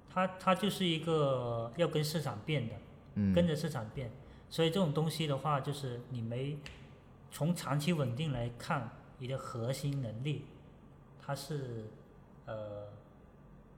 [0.09, 2.75] 它它就是一个要跟市场变的，
[3.17, 4.09] 嗯，跟着市场变，
[4.49, 6.57] 所以这种东西的话，就是你没
[7.33, 8.89] 从长期稳定来看，
[9.19, 10.45] 你的核心能力，
[11.21, 11.87] 它是
[12.47, 12.87] 呃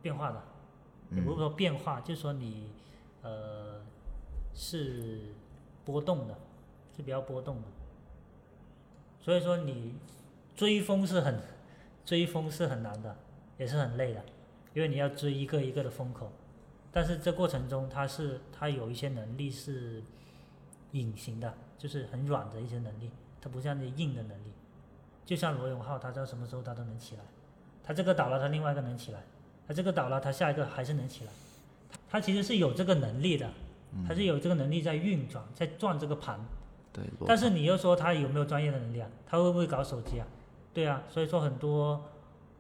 [0.03, 0.43] 变化的，
[1.13, 2.73] 也不是说变化，就是说你。
[3.23, 3.83] 呃，
[4.55, 5.35] 是
[5.85, 6.35] 波动的，
[6.97, 7.63] 是比较波动的。
[9.21, 9.95] 所以说你
[10.57, 11.41] 追风是很
[12.05, 13.17] 追风是很难的，
[13.59, 14.23] 也是很累的，
[14.75, 16.33] 因为你要追一个一个的风口，
[16.91, 20.03] 但是这过程中它是它有一些能力是
[20.93, 23.11] 隐形的，就是很软的一些能力，
[23.41, 24.53] 它不像那硬的能力。
[25.27, 27.23] 就像罗永浩，他知道什么时候他都能起来，
[27.85, 29.23] 他这个倒了，他另外一个能起来，
[29.69, 31.31] 他这个倒了，他下一个还是能起来，
[32.09, 33.49] 他其实是有这个能力的，
[34.07, 36.39] 他是有这个能力在运转，在转这个盘。
[36.93, 39.09] 对，但是你又说他有没有专业的能力啊？
[39.27, 40.27] 他会不会搞手机啊？
[40.73, 42.03] 对啊，所以说很多，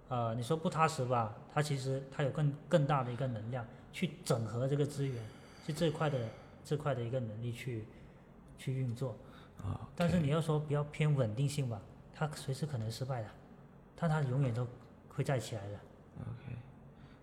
[0.08, 5.16] 呃，你说不踏实吧，他其实他有更更大的一个能量去整合这个资源，
[5.66, 6.18] 是这块的
[6.64, 7.84] 这块的一个能力去
[8.58, 9.16] 去运作。
[9.58, 11.80] 啊，但是你要说比较偏稳定性吧，
[12.14, 13.28] 他随时可能失败的，
[13.94, 14.66] 但他永远都
[15.08, 15.78] 会再起来的。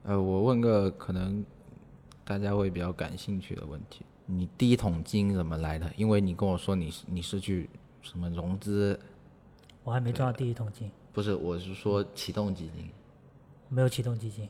[0.03, 1.43] 呃，我问个可能
[2.27, 5.89] 大家会比较感兴趣的问题，你第一桶金怎么来的？
[5.95, 7.69] 因为你跟我说你是你是去
[8.01, 8.99] 什么融资，
[9.85, 12.89] 我还没赚到第一桶金，不是，我是说启动基金，
[13.69, 14.49] 没有启动基金，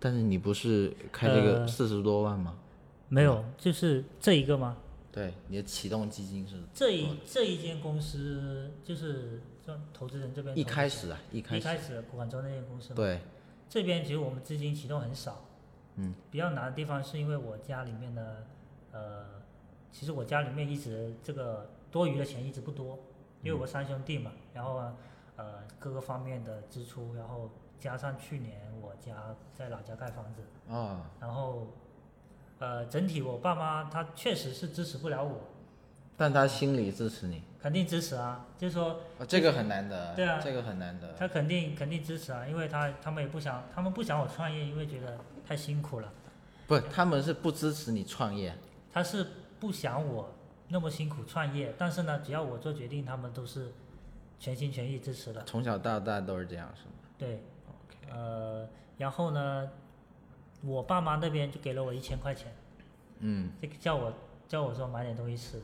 [0.00, 2.58] 但是你不是开这个呃四十多万吗？
[3.10, 4.74] 没有，就是这一个吗？
[5.12, 11.60] 对，你的启动基金是这一这一间公司就是这投资人这边一开始啊，一一开始。
[11.60, 13.20] 一，开始广州那间公司，对，
[13.68, 15.44] 这边其实我们资金启动很少，
[15.98, 18.46] 嗯，比较难的地方是因为我家里面的，
[18.92, 19.24] 呃，
[19.90, 22.98] 其实我家里面一直这个多余的钱一直不多，
[23.42, 24.96] 因为我三兄弟嘛，然后呢
[25.36, 30.42] 呃各个方面的支出，然后加上去年我家在老家盖房子，
[30.72, 31.66] 啊，然后
[32.60, 35.40] 呃整体我爸妈他确实是支持不了我，
[36.16, 40.40] 但他心里支持你，肯定支持啊，就是说啊，这个很难得，对啊。
[40.40, 45.18] 这个很难得，他肯定肯定支持啊，因为他他们也不想，他们不想我创业，因为觉得
[45.48, 46.12] 太辛苦了。
[46.66, 48.54] 不，他们是不支持你创业，
[48.92, 49.26] 他是
[49.58, 50.28] 不想我
[50.68, 53.72] 那么辛苦创业，但是呢，只要我做决定，他们都是
[54.38, 55.42] 全心全意支持的。
[55.44, 56.92] 从小到大都是这样，是吗？
[57.16, 57.42] 对。
[58.10, 58.68] 呃，
[58.98, 59.70] 然后呢，
[60.62, 62.54] 我爸妈那边就给了我一千块钱，
[63.20, 64.12] 嗯，这个叫我
[64.46, 65.62] 叫我说买点东西吃，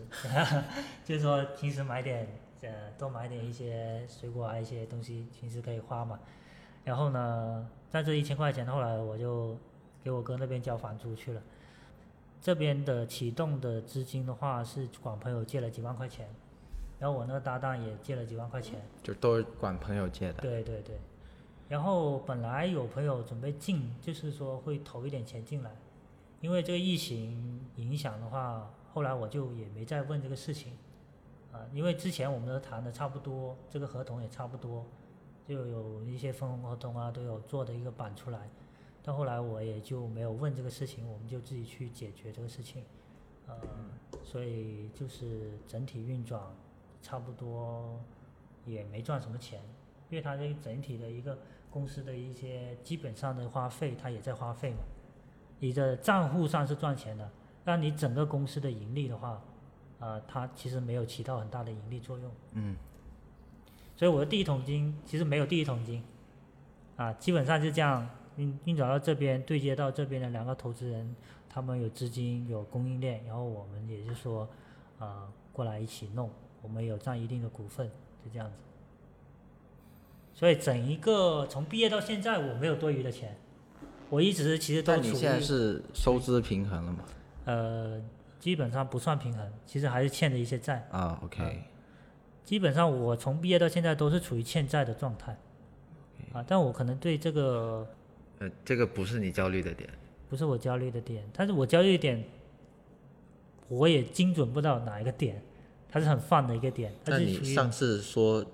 [1.05, 2.27] 就是说平时买点
[2.63, 6.19] 呃多买点一些水果啊一些东西，平时可以花嘛。
[6.85, 9.59] 然后呢，在这一千块钱后来我就
[10.05, 11.43] 给我哥那边交房租去了。
[12.41, 16.29] 这边的启动的资金的话是管朋友借了几万块钱，
[16.99, 18.83] 然后我那个搭档也借了几万块钱。
[19.03, 20.99] 就都是管朋友借的，对对对，
[21.71, 25.71] 然后本来有朋友准备进，就是说会投一点钱进来，
[26.43, 30.75] 因为这个疫情影响的话，后来我就也没再问这个事情，
[31.51, 34.85] 啊，因为之前我们都谈的差不多，这个合同也差不多，
[35.49, 38.51] 就有一些分红合同啊都有做的一个版出来，
[39.07, 42.83] 但后来我也就没有问这个事情，我们就自己去解决这个事情，
[43.47, 43.55] 呃，
[44.25, 46.41] 所以就是整体运转
[47.03, 48.01] 差不多
[48.65, 49.61] 也没赚什么钱。
[50.11, 51.37] 因为它这个整体的一个
[51.71, 54.79] 公司的一些基本上的花费，它也在花费嘛。
[55.59, 57.29] 你的账户上是赚钱的，
[57.65, 59.43] 但你整个公司的盈利的话，
[59.99, 62.31] 啊、它其实没有起到很大的盈利作用。
[62.53, 62.77] 嗯，
[63.97, 66.03] 所以我的第一桶金其实没有第一桶金，
[66.97, 71.15] 啊，基本上就这样运运转到这边，对接到这边的两个投资人，
[71.49, 74.49] 他们有资金有供应链，然后我们也就是说，
[74.99, 76.31] 啊，过来一起弄，
[76.63, 77.87] 我们有占一定的股份，
[78.25, 78.57] 就这样子。
[80.33, 83.37] 所以整一个从毕业到现在，我没有多余的钱，
[84.11, 87.05] 我一直其实都处于但你现在是收支平衡了吗？
[87.45, 88.03] 呃，
[88.41, 90.89] 基本上不算平衡，其实还是欠着一些债。
[90.91, 91.63] 啊，OK，
[92.45, 95.39] 基本上我从毕业到现在都是处于欠债的状态，
[96.33, 97.89] 啊，但我可能对这个
[98.39, 99.89] 呃，这个不是你焦虑的点，
[100.29, 102.25] 不是我焦虑的点，但是我焦虑的点，
[103.69, 105.41] 我也精准不到哪一个点，
[105.89, 108.45] 它是很泛的一个点，它那你上次说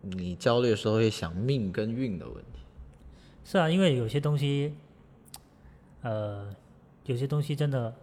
[0.00, 2.60] 你焦虑的时候会想命跟运的问题，
[3.44, 4.74] 是啊，因为有些东西，
[6.02, 6.54] 呃，
[7.04, 7.94] 有些东西真的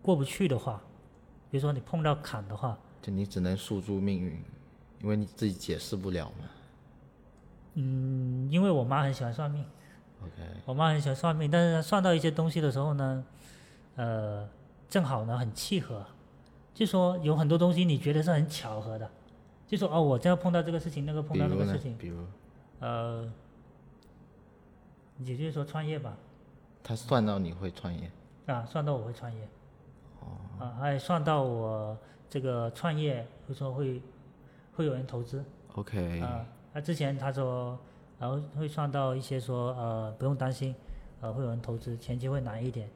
[0.00, 0.82] 过不去的话，
[1.50, 4.42] 比如说你碰到坎的话，就你只能诉诸命运，
[5.02, 6.48] 因为你自己解释不了嘛。
[7.74, 9.64] 嗯，因为我妈很喜欢算命。
[10.22, 13.24] OK，我妈很喜欢算命，但是她算到一些东西的时候呢，
[13.96, 14.48] 呃，
[14.88, 16.04] 正好呢很契合，
[16.72, 19.10] 就说有很多东西你觉得是很巧合的，
[19.66, 21.96] 就说哦，我这样碰到这个事情，那个碰到那个事情，？
[21.98, 22.24] 比如
[22.80, 23.30] 呃，
[25.18, 26.16] 也就是说创业吧，
[26.82, 28.10] 他算到你会创业，
[28.46, 29.48] 啊，算到我会创业，
[30.20, 30.26] 哦。
[30.58, 31.96] 啊，还算到我
[32.28, 34.00] 这个创业，会说会
[34.74, 35.44] 会有人投资
[35.74, 37.78] ，OK，啊，他之前他说，
[38.22, 40.72] 然后会算到一些说，呃，不用担心，
[41.20, 42.88] 呃，会有人投资，前期会难一点，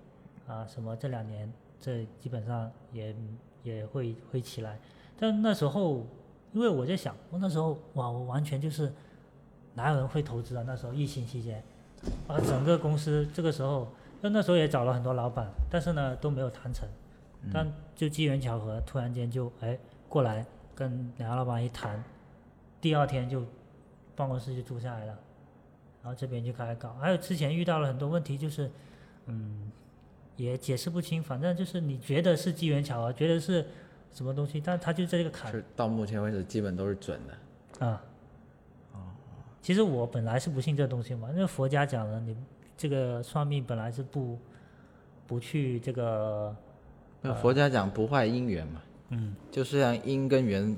[0.46, 3.12] 啊，什么这两年这基本上也
[3.64, 4.78] 也会会起来，
[5.18, 6.06] 但那时候
[6.52, 8.92] 因为我在想，我那时候哇，我完全就是
[9.74, 10.62] 哪有人会投资啊？
[10.64, 11.60] 那时候疫情期间，
[12.28, 13.88] 啊，整个公司这个时候，
[14.20, 16.88] 那那时候也找了很多老板，但是呢都没有谈成，
[17.52, 17.66] 但
[17.96, 19.76] 就机缘巧合，突然间就哎
[20.08, 22.04] 过来跟两个老板一谈，
[22.80, 23.42] 第二天就
[24.16, 25.18] 办公室就租下来了，
[26.02, 26.94] 然后这边就开始搞。
[26.94, 28.70] 还有之前遇到了很多问题，就是
[29.26, 29.70] 嗯
[30.36, 33.64] 也解释不清，反正就是你觉得是机缘巧合，觉得是
[34.12, 37.86] 什么东西，但他就在这个坎是到目前为止基本都是准的。
[37.86, 38.02] 啊。
[39.62, 42.36] 其实我本来是不信这东西嘛，因为佛家讲的，你
[42.76, 44.38] 这个算命本来是不
[45.26, 46.54] 不去这个，
[47.20, 50.76] 那佛家讲不坏姻缘嘛，嗯，就是像因跟缘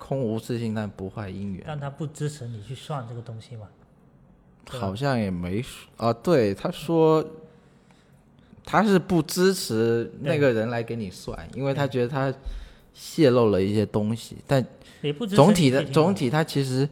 [0.00, 1.62] 空无自信，但不坏姻缘。
[1.66, 3.68] 但他不支持你去算这个东西嘛。
[4.66, 7.24] 好像也没说啊，对，他说
[8.64, 12.32] 他是不支持那个人来给你算，因为他觉得他
[12.94, 14.64] 泄露了一些东西，但
[15.34, 16.88] 总体的总体他其实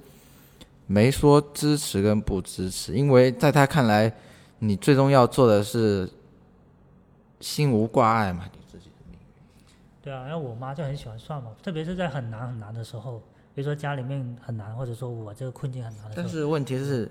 [0.86, 4.12] 没说支持跟不支持，因为在他看来，
[4.58, 6.08] 你最终要做的是
[7.40, 8.44] 心无挂碍嘛。
[10.08, 13.18] 对啊，然后我妈就很喜欢算嘛，特别是在很难很难的时候，
[13.54, 17.10] 比如说家里面很难，或者说我这个困境很难的时候，但是问题是，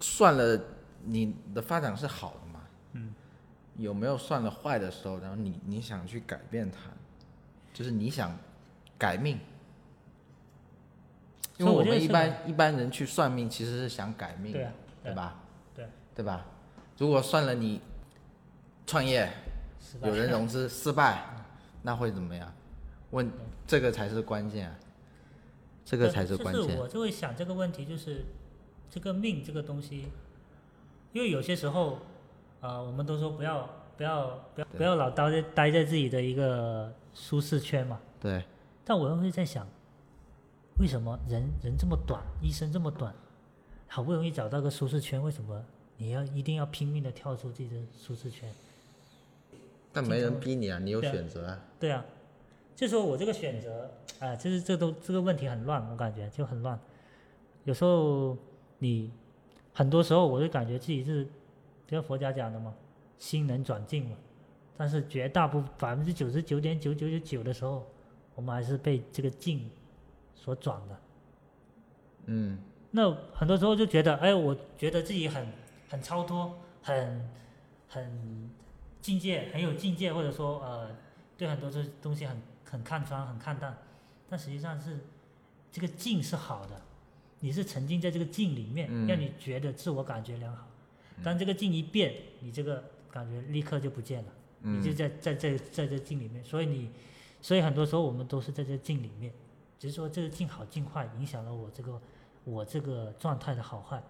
[0.00, 0.58] 算了，
[1.04, 2.60] 你的发展是好的嘛？
[2.92, 3.14] 嗯。
[3.76, 5.18] 有没有算了坏的时候？
[5.18, 6.78] 然后你你想去改变它，
[7.74, 8.34] 就是你想
[8.96, 9.38] 改命。
[11.58, 14.72] 因为我们一般一般人去算命，其实是想改命，对啊
[15.04, 15.40] 对吧？
[15.74, 16.46] 对对吧？
[16.96, 17.82] 如果算了你
[18.86, 19.30] 创业
[20.02, 21.22] 有人融资失败，
[21.82, 22.52] 那会怎么样？
[23.10, 23.30] 问
[23.66, 24.76] 这个才是关键啊，
[25.84, 26.78] 这个才是关键就是。
[26.78, 28.24] 我就会想这个问题，就是
[28.88, 30.06] 这个命这个东西，
[31.12, 31.98] 因为有些时候，
[32.60, 33.68] 呃，我们都说不要
[33.98, 38.00] 不要不要不要老待在待在自己的一个舒适圈嘛。
[38.18, 38.42] 对，
[38.84, 39.66] 但我又会在想，
[40.78, 43.14] 为什么人人这么短，一生这么短，
[43.88, 45.62] 好不容易找到个舒适圈，为什么
[45.98, 48.50] 你要一定要拼命的跳出自己的舒适圈？
[49.92, 51.60] 但没人逼你啊，你有选择啊。
[51.78, 52.04] 对啊，
[52.74, 53.90] 就说我这个选择，
[54.20, 56.78] 啊、就是这都这个问题很乱，我感觉就很乱。
[57.64, 58.36] 有时候
[58.78, 59.12] 你
[59.72, 61.24] 很多时候我就感觉自己是，
[61.86, 62.74] 就像佛家讲的嘛，
[63.18, 64.16] 心能转境嘛。
[64.76, 67.86] 但是绝大部分百分之九十九点九九九九的时候，
[68.34, 69.70] 我们还是被这个境
[70.34, 70.96] 所转的。
[72.24, 72.58] 嗯，
[72.90, 75.46] 那很多时候就觉得，哎，我觉得自己很
[75.90, 77.30] 很超脱，很
[77.86, 78.50] 很
[79.02, 80.96] 境界，很有境界，或者说呃，
[81.36, 83.76] 对很多这东西很很看穿、很看淡。
[84.30, 85.00] 但实际上是
[85.70, 86.80] 这个境是好的，
[87.40, 90.66] 你是沉浸在这个境里面，嗯让你觉得自我感觉良好。
[91.22, 94.32] 当这个境一变，你这个感觉立刻就不见了，
[94.62, 96.42] 嗯你就在在在在这境里面。
[96.42, 96.90] 所以你，
[97.40, 99.32] 所以很多时候我们都是在这境里面，
[99.78, 102.00] 只是说这个境好境坏影响了我这个
[102.44, 104.02] 我这个状态的好坏，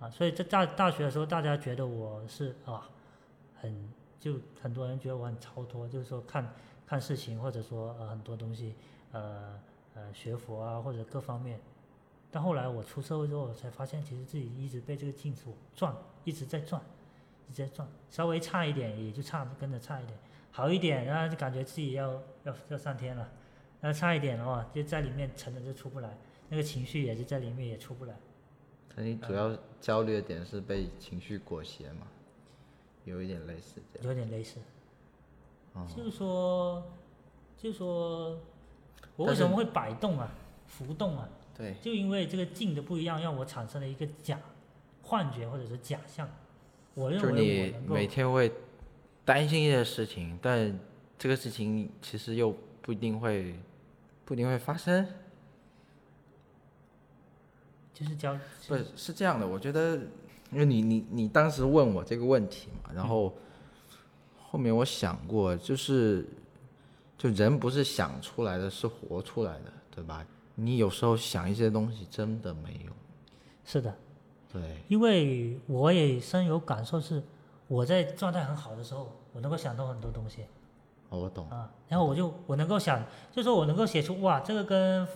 [0.00, 2.88] 啊，所以在大大学的时候，大家觉得我是啊，
[3.54, 3.88] 很
[4.24, 6.50] 就很多人觉得我很超脱，就是说看
[6.86, 8.74] 看事情或者说呃很多东西，
[9.12, 9.60] 呃
[9.92, 11.60] 呃学佛啊或者各方面，
[12.30, 15.44] 但后来我出社会之后，我才发现其实自己一直被这个镜子
[15.74, 15.94] 转，
[16.24, 16.80] 一直在转，
[17.50, 20.18] 一直在转，稍微差一点也就差跟着差一点，
[20.50, 22.10] 好一点然后就感觉自己要
[22.44, 23.30] 要要上天了，
[23.82, 26.16] 然后差一点的话就在里面沉着就出不来。
[26.48, 28.14] 那个情绪也是在里面也出不来。
[28.96, 32.06] 那你主要焦虑的点是被情绪裹挟嘛？
[33.04, 34.08] 有一点类似这样。
[34.08, 34.58] 有点类似，
[35.74, 36.82] 哦就是说，
[37.58, 38.38] 就是说，
[39.16, 40.32] 我为什么会摆动啊、
[40.66, 41.28] 浮动啊？
[41.56, 44.40] 对，就因为这个境的不一样，让我产生了一个假
[45.02, 46.28] 幻觉或者是假象。
[46.94, 48.52] 我认为我你能够每天会
[49.24, 50.78] 担心一些事情，但
[51.18, 53.54] 这个事情其实又不一定会，
[54.24, 55.06] 不一定会发生。
[57.92, 58.36] 就是教
[58.66, 60.00] 不是是这样的，我觉得，
[60.54, 63.34] 因为你你你当时问我这个问题嘛，然后
[64.40, 66.24] 后面我想过，就是
[67.18, 70.24] 就人不是想出来的，是活出来的，对吧？
[70.54, 72.94] 你有时候想一些东西真的没用，
[73.64, 73.92] 是的，
[74.52, 77.20] 对，因为我也深有感受是，
[77.66, 80.42] 我在状态很好的时候，我能够想到很多东西。
[81.08, 85.08] 哦，我懂，啊，然后我就我能够想，就说我能够写出哇，这个跟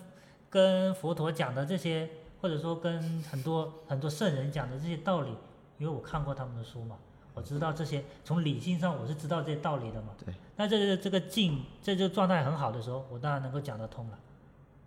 [0.51, 2.11] 跟佛陀讲的这些，
[2.41, 5.31] 或者说跟很多很多圣人讲的这些道理，
[5.79, 6.97] 因为我看过他们的书嘛，
[7.35, 10.15] 我知道这些，从理性上我是知道这些道理的嘛。
[10.25, 10.35] 对。
[10.57, 14.19] 那这个这个境，这就状态很好的时候，我当然能够讲得通了，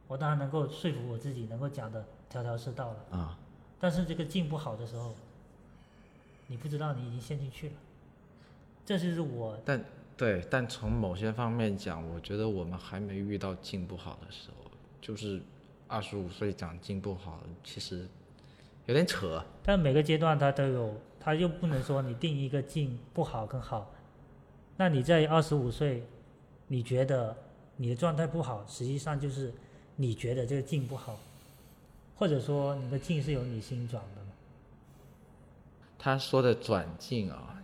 [0.07, 3.17] 我当然能够说服我自己，能够讲的条条是道了。
[3.17, 3.37] 啊，
[3.79, 5.13] 但是这个境不好的时候，
[6.47, 7.75] 你不知道你已经陷进去了，
[8.85, 9.81] 这就是我但
[10.17, 14.69] 对，但从某些方面讲，我觉得我们还没遇到境不好的时候，
[15.01, 15.41] 就是
[15.91, 18.07] 二十五岁长进不好，其实
[18.85, 19.43] 有点扯。
[19.61, 23.91] 但每个阶段它都有，它又不能说你定一个进不好跟好。
[24.77, 26.05] 那你在二十五岁，
[26.67, 27.35] 你觉得
[27.75, 29.53] 你的状态不好，实际上就是
[29.97, 31.19] 你觉得这个进不好，
[32.15, 34.31] 或者说你的进是由你心转的吗？
[35.99, 37.61] 他说的转进啊，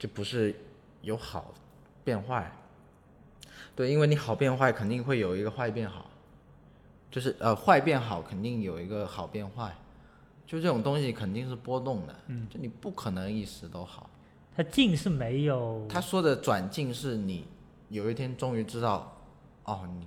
[0.00, 0.54] 就不是
[1.00, 1.54] 有好
[2.02, 2.50] 变坏，
[3.76, 6.09] 对，因为你好变坏，肯定会有一个坏变好，
[7.10, 9.74] 就是呃坏变好，肯定有一个好变坏，
[10.46, 14.08] 就这种东西肯定是波动的，嗯，就你不可能一时都好。
[14.54, 17.46] 它进是没有，他说的转进是你
[17.88, 19.16] 有一天终于知道，
[19.64, 20.06] 哦，你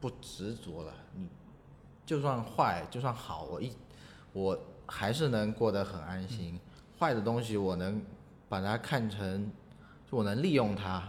[0.00, 1.28] 不执着了，你
[2.04, 3.72] 就算坏就算好，我一
[4.32, 6.58] 我还是能过得很安心。
[6.98, 8.02] 坏的东西我能
[8.48, 9.50] 把它看成，
[10.10, 11.02] 就我能利用它；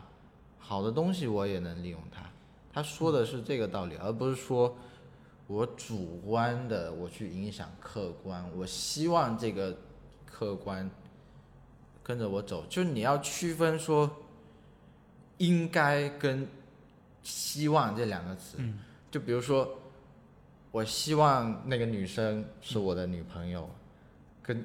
[0.57, 2.21] 好的东西我也能利用它。
[2.73, 4.75] 他说的是这个道理，而不是说
[5.47, 9.77] 我主观的我去影响客观，我希望这个
[10.25, 10.89] 客观
[12.03, 12.65] 跟着我走。
[12.67, 14.09] 就是你要区分说
[15.37, 16.47] 应该跟
[17.23, 18.57] 希望这两个词。
[18.59, 18.79] 嗯
[19.11, 19.79] 就比如说，
[20.71, 23.69] 我希望那个女生是我的女朋友，
[24.43, 24.61] 跟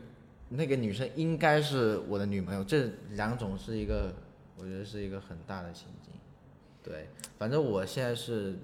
[0.49, 4.12] 那个女生应该是我的女朋友，这两种是一个，
[4.57, 6.12] 我觉得是一个很大的情境。
[6.83, 7.09] 对，
[7.39, 8.59] 反正我现在是，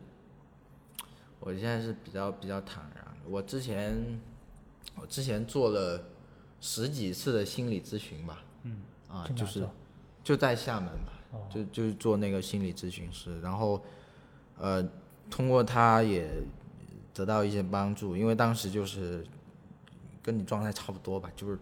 [1.46, 3.04] 我现在是比较比较坦然。
[3.24, 4.20] 我之前，
[4.96, 6.02] 我之前做了
[6.60, 9.64] 十几次的心理咨询吧，嗯，啊，就是
[10.24, 13.80] 就在厦门吧，哦就就是做那个心理咨询师，然后，
[14.58, 14.84] 呃，
[15.30, 16.28] 通过他也
[17.14, 19.24] 得到一些帮助，因为当时就是
[20.20, 21.56] 跟你状态差不多吧，就是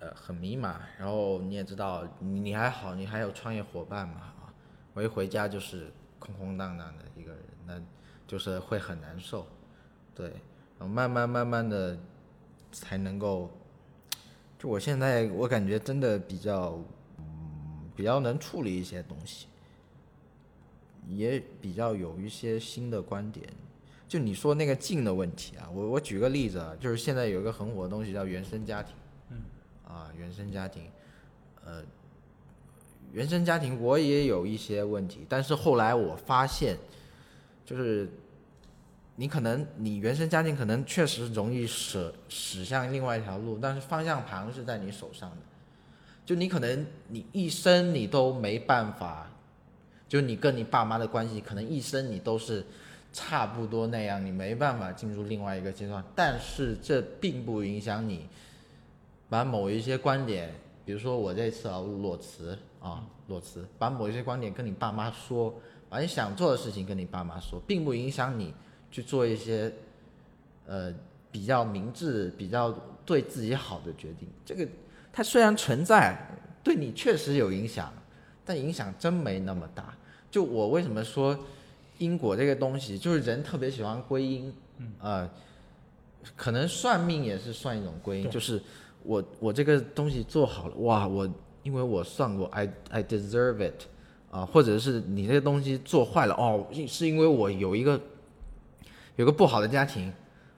[0.00, 4.50] 呃很迷茫，然后你也知道你你还好，你还有创业伙伴嘛啊，
[4.94, 7.80] 我一回家就是空空荡荡的一个人，那
[8.28, 9.44] 就是会很难受，
[10.14, 10.28] 对，
[10.78, 11.98] 然后慢慢慢慢的
[12.70, 13.50] 才能够，
[14.56, 16.78] 就我现在我感觉真的比较。
[17.18, 17.24] 嗯
[17.98, 19.48] 比较能处理一些东西，
[21.08, 23.44] 也比较有一些新的观点。
[24.06, 28.94] 就你说那个静的问题啊，我我举个例子啊，就是现在有一个很火的东西叫原生家庭，
[29.30, 29.42] 嗯，
[29.84, 30.84] 啊，原生家庭，
[31.64, 31.82] 呃，
[33.12, 36.76] 原生家庭我也有一些问题，但是后来我发现，
[37.68, 38.08] 就是
[39.16, 45.36] 你可能你原生家庭可能确实容易驶驶向另外一条路，但是方向盘是在你手上的。
[46.24, 49.30] 就你可能你一生你都没办法，
[50.08, 52.64] 就你跟你爸妈的关系，可能一生你都是
[53.12, 56.02] 差不多那样，你没办法进入另外一个阶段。
[56.14, 58.26] 但是这并不影响你
[59.28, 60.54] 把某一些观点，
[60.86, 65.54] 比如说我这次啊裸辞啊裸辞，把某一些观点跟你爸妈说，
[65.88, 68.54] 把你想做的事情跟你爸妈说，并不影响你
[68.90, 69.72] 去做一些
[70.66, 70.92] 呃
[71.30, 72.70] 比较明智、比较
[73.04, 74.28] 对自己好的决定。
[74.44, 74.68] 这个。
[75.10, 76.16] 它虽然存在，
[76.62, 77.92] 对你确实有影响，
[78.44, 79.92] 但影响真没那么大。
[80.30, 81.36] 就我为什么说
[81.96, 84.54] 因果这个东西，就是人特别喜欢归因，
[85.00, 85.28] 呃，
[86.36, 88.62] 可能算命也是算一种归因，就是
[89.02, 91.28] 我我这个东西做好了，哇，我
[91.64, 93.86] 因为我算过，I I deserve it，
[94.30, 98.00] 啊、或者是你这个东西做坏了，哦，是因为我有一个
[99.16, 100.12] 有个不好的家庭，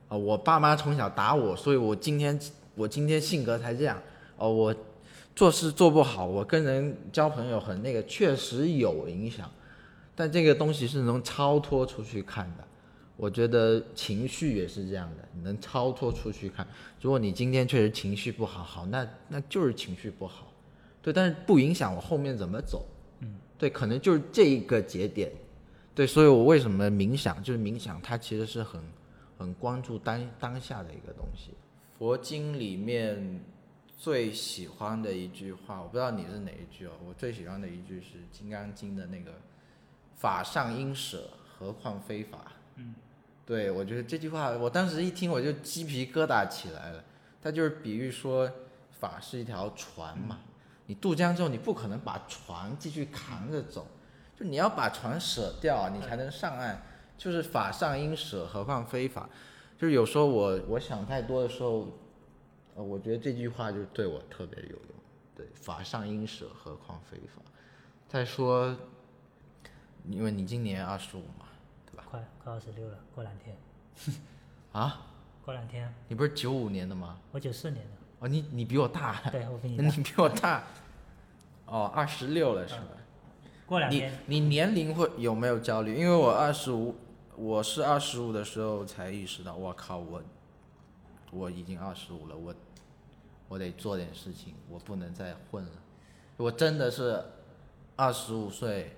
[0.09, 2.39] 啊、我爸妈从小打我，所以我今天
[2.75, 3.97] 我今天性格才这样。
[4.37, 4.75] 哦，我
[5.37, 9.49] 做事做不好，我跟人交朋友很那个，确实有影响，
[10.14, 12.64] 但这个东西是能超脱出去看的。
[13.16, 16.66] 我觉得情绪也是这样的，能超脱出去看。
[17.03, 20.51] 如果你今天确实情绪不好，好，那那就是情绪不好，
[21.03, 22.85] 对，但是不影响我后面怎么走。
[23.61, 25.31] 嗯，对，可能就是这一个节点。
[25.95, 28.83] 对，所以我为什么冥想，就是冥想，它其实是很
[29.39, 31.51] 很关注当当下的一个东西。
[31.99, 33.45] 佛经里面。
[34.03, 36.93] 最喜欢的一句话，我不知道你是哪一句哦。
[37.07, 39.31] 我最喜欢的一句是《金刚经》的那个
[40.17, 42.51] “法上应舍，何况非法”。
[42.77, 42.95] 嗯，
[43.45, 47.05] 对我觉得这句话，我当时一听我就鸡皮疙瘩起来了。
[47.43, 48.51] 它就是比喻说，
[48.99, 50.39] 法是一条船嘛，
[50.91, 53.86] 你渡江之后，你不可能把船继续扛着走，
[54.36, 56.82] 就你要把船舍掉，你才能上岸。
[57.16, 59.30] 就是法上应舍，何况非法。
[59.78, 61.86] 就是有时候我我想太多的时候。
[62.74, 64.88] 呃，我觉得这句话就对我特别有用。
[65.36, 67.41] 对，法上应舍，何况非法。
[68.09, 68.76] 再说，
[70.09, 71.47] 因为你今年二十五嘛，
[71.86, 72.05] 对吧？
[72.11, 73.57] 快快二十六了，过两天。
[74.72, 75.07] 啊？
[75.45, 75.93] 过两天。
[76.09, 77.18] 你不是九五年的吗？
[77.30, 77.93] 我九四年的。
[78.20, 79.20] 哦，你你比我大。
[79.30, 79.84] 对，我比你大。
[79.97, 80.62] 你比我大。
[81.71, 82.81] 哦，二十六了是吧？
[83.41, 85.95] 你过两天你年龄会有没有焦虑？
[85.95, 86.97] 因为我二十五，
[87.37, 90.21] 我是二十五的时候才意识到，我靠，我
[91.31, 92.53] 我已经二十五了，我
[93.49, 95.71] 我得做点事情，我不能再混了。
[96.37, 97.23] 我真的是
[97.95, 98.97] 二十五岁，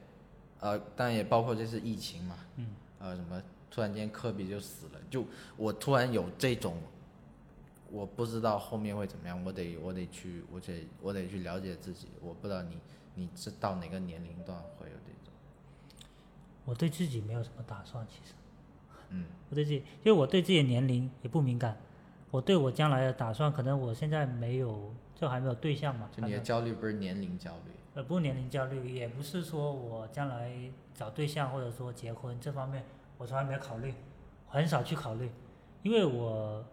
[0.61, 2.69] 呃，当然也包括这次疫情嘛，嗯，
[3.01, 5.27] 呃，什么突然间科比就死了，就
[5.59, 6.77] 我突然有这种，
[7.93, 12.79] 我不知道后面会怎么样，我得我得去，我得我得去了解自己，我不知道你
[13.15, 15.33] 你知到哪个年龄段会有这种，
[16.65, 18.33] 我对自己没有什么打算，其实
[19.11, 19.27] 嗯。
[19.51, 21.77] 我对自己，因为我对自己的年龄也不敏感，
[22.31, 30.51] 我对我将来的打算，可能我现在没有，就还没有对象嘛，就你的焦虑不是年龄焦虑，呃，不是年龄焦虑，也不是说我将来
[30.95, 32.83] 找对象或者说结婚这方面，
[33.19, 33.93] 我从来没有考虑，
[34.49, 35.31] 很少去考虑，
[35.83, 36.65] 因为我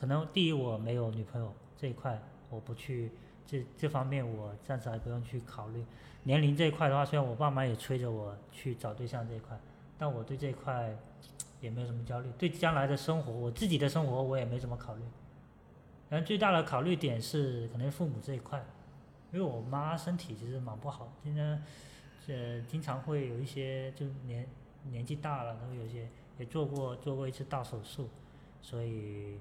[0.00, 3.12] 可能第一我没有女朋友这一块，我不去
[3.46, 5.84] 这这方面我暂时还不用去考虑。
[6.22, 9.60] 年龄这一块的话，虽然我爸妈也催着我去找对象这一块，
[9.98, 10.96] 但我对这一块
[11.60, 12.30] 也没有什么焦虑。
[12.38, 15.02] 对将来的生活，我自己的生活我也没怎么考虑。
[16.08, 18.64] 然后最大的考虑点是可能父母这一块，
[19.32, 21.62] 因为我妈身体其实蛮不好，今天
[22.28, 24.48] 呃经常会有一些就年
[24.90, 28.08] 年纪大了，然后有些也做过做过一次大手术，
[28.60, 29.38] 所以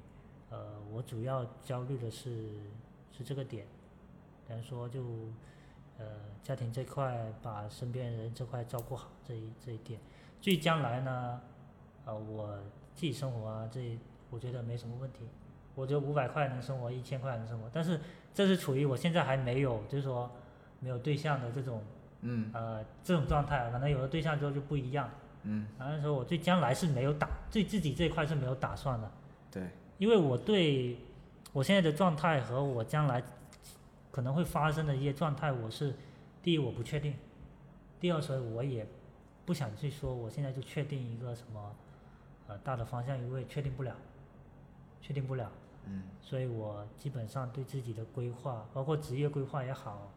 [0.49, 0.57] 呃
[0.91, 2.49] 我主要焦虑的是
[3.11, 3.65] 是这个点，
[4.47, 5.03] 等于说就
[5.97, 6.05] 呃
[6.43, 9.99] 家庭这块把身边人这块照顾好这一这一点，
[10.41, 11.41] 至于将来呢，
[12.05, 12.57] 呃我
[12.95, 13.97] 自己生活啊这
[14.29, 15.19] 我觉得没什么问题，
[15.75, 17.99] 我觉得五百块能生活，一千块能生活，但是
[18.33, 20.29] 这是处于我现在还没有，就是说
[20.79, 21.81] 没有对象的这种
[22.21, 22.51] 嗯。
[22.53, 25.09] 呃这种状态，可能有了对象之后就不一样。
[25.43, 29.09] 嗯，然后说我对将来是没有打，对自己这一块是没有打算的，
[29.49, 29.69] 对，
[29.99, 30.97] 因为我对
[31.53, 33.21] 我现在的状态和我将来
[34.11, 35.93] 可能会发生的一些状态，我是
[36.41, 37.13] 第一我不确定，
[37.99, 38.87] 第二所以我也
[39.45, 41.75] 不想去说我现在就确定一个什么
[42.47, 43.95] 呃大的方向，因为确定不了，
[45.01, 45.51] 确定不了。
[45.85, 50.11] 嗯所以我基本上对自己的规划，包括职业规划也好，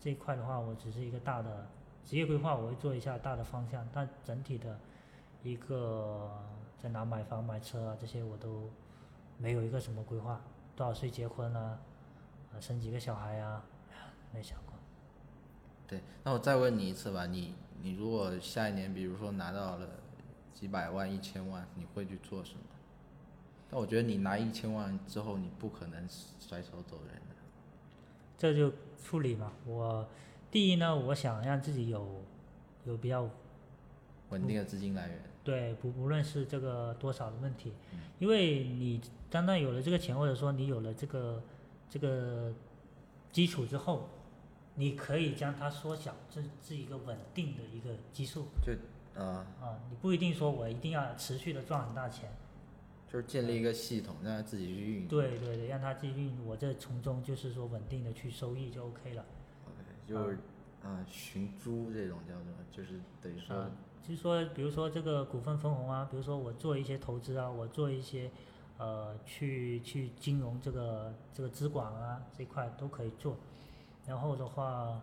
[0.00, 1.66] 这一块的话，我只是一个大的
[2.04, 4.78] 职业规划，我会做一下大的方向，但整体的
[5.42, 6.28] 一个
[6.76, 8.70] 在哪买房、买车啊这些，我都
[9.38, 10.40] 没有一个什么规划，
[10.76, 11.78] 多少岁结婚啊，
[12.52, 13.64] 啊生几个小孩啊，
[14.34, 14.74] 没想过。
[15.86, 16.02] 对。
[16.24, 19.88] 那我再问你一次吧，你你如果下一年比如说拿到了
[20.52, 22.60] 几百万、一千万，你会去做什么？
[23.70, 26.06] 但我觉得你拿一千万之后，你不可能
[26.40, 27.36] 甩手走人的。
[28.36, 28.72] 这就
[29.02, 29.52] 处理嘛。
[29.66, 30.08] 我
[30.50, 32.24] 第一呢，我想让自己有
[32.84, 33.28] 有比较
[34.30, 35.22] 稳定的资金来源。
[35.44, 39.00] 对，不不论是这个多少的问题，嗯因为你
[39.30, 41.42] 单单有了这个钱，或者说你有了这个
[41.88, 42.52] 这个
[43.30, 44.08] 基础之后，
[44.74, 48.72] 你可以将它缩小，这是一个稳定的一个基数就，
[49.20, 49.80] 啊啊。
[49.90, 52.30] 你不一定说我一定要持续的赚很大钱，
[53.06, 55.08] 就是建立一个系统，让它自己去运营。
[55.08, 59.24] 对对对，让它继续，我这从中就是说稳定的去收益就 OK 了。
[59.66, 60.38] OK，就是
[60.82, 63.70] 啊寻租这种叫做，就是等于说啊，
[64.02, 68.30] 就是说，比如说这个股份分红啊，比如说我做一些投资啊，我做一些
[68.78, 73.36] 呃去去金融这个这个资管啊这一块都可以做。
[74.06, 75.02] 然后的话，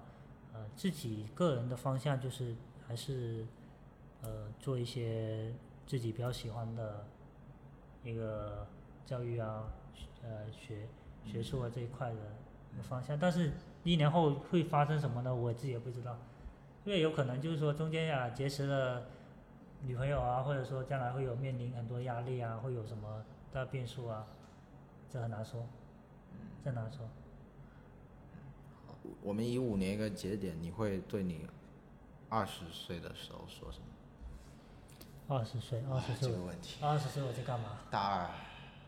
[0.53, 2.55] 呃，自己个人的方向就是
[2.87, 3.45] 还是
[4.21, 5.53] 呃做一些
[5.85, 7.05] 自己比较喜欢的
[8.03, 8.65] 一个
[9.05, 9.65] 教育啊，
[10.23, 10.87] 呃学
[11.23, 13.19] 学术啊这一块的方向。
[13.19, 13.51] 但是
[13.83, 15.35] 一年后会发生什么呢？
[15.35, 16.17] 我自己也不知道。
[16.83, 19.03] 因为有可能就是说中间呀、结识了
[19.81, 23.23] 女朋友啊，或者说将来会有面临很多压力啊，会有什么
[23.55, 24.27] 大变数啊，
[25.09, 25.65] 这很难说，
[26.61, 27.07] 这很难说。
[29.21, 31.47] 我们以五年一个节点，你会对你
[32.27, 33.85] 二十岁的时候说什么？
[35.33, 37.79] 二十岁，二十岁个问题，二十岁我在干嘛？
[37.89, 38.29] 大二，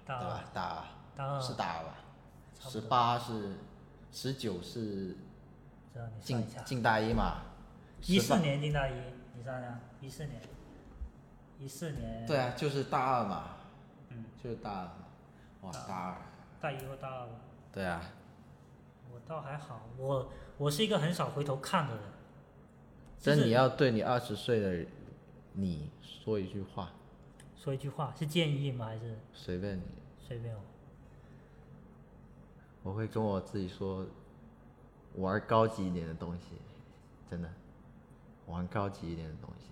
[0.05, 0.43] 大二对吧？
[0.53, 0.83] 大二
[1.15, 1.95] 大二，是大二吧？
[2.59, 3.55] 十八是，
[4.11, 5.15] 十九是
[6.19, 7.37] 进进大一嘛？
[8.01, 8.93] 一四年进大一，
[9.33, 10.41] 你算算，一四年，
[11.57, 13.55] 一四年，对啊，就是大二嘛，
[14.17, 14.89] 嗯，就是大二。
[15.61, 16.21] 哇，大二
[16.59, 17.33] 大一或大二吧。
[17.71, 18.01] 对啊，
[19.13, 22.03] 我倒还好，我我是一个很少回头看的人。
[23.19, 24.85] 就是真你要对你二十岁的
[25.53, 26.91] 你说一句话，
[27.55, 28.85] 说一句话，是建议吗？
[28.85, 29.83] 还是随便你，
[30.19, 30.61] 随便我？
[32.83, 34.05] 我会跟我自己说，
[35.15, 36.57] 玩高级一点的东西，
[37.29, 37.49] 真的，
[38.45, 39.65] 玩高级一点的东西，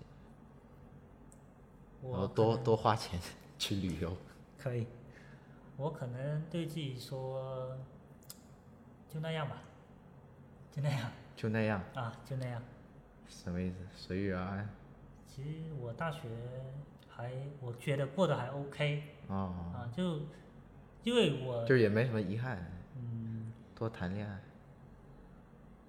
[2.10, 3.18] 然后多多花钱
[3.58, 4.14] 去旅游。
[4.66, 4.84] 可以，
[5.76, 7.76] 我可能对自己说，
[9.08, 9.62] 就那样吧，
[10.72, 11.08] 就那样。
[11.36, 12.60] 就那样，啊，就那样，
[13.28, 13.76] 什么意思？
[13.94, 14.68] 随遇而安。
[15.24, 16.22] 其实我大学
[17.08, 20.22] 还我觉得过得还 OK 哦，啊，就
[21.04, 22.58] 因为我就是也没什么遗憾，
[22.96, 24.40] 嗯，多谈恋爱。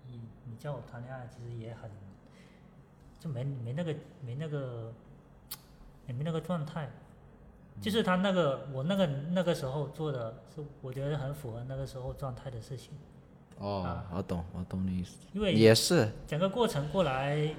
[0.05, 1.89] 你你叫我谈恋爱，其实也很
[3.19, 4.93] 就没没那个没那个
[6.05, 6.87] 也没那个状态，
[7.81, 12.93] 就是他那个我那个那个时候做的是我觉得很符合那个时候状态的事情，
[13.59, 15.27] 哦啊，我懂，我懂你意思。
[15.33, 17.55] 因为也是，整个过程过来，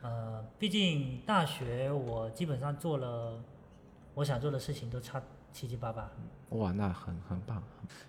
[0.00, 3.42] 呃，毕竟大学我基本上做了
[4.14, 5.20] 我想做的事情都差
[5.52, 6.10] 七七八八。
[6.50, 7.62] 哇，那很很棒。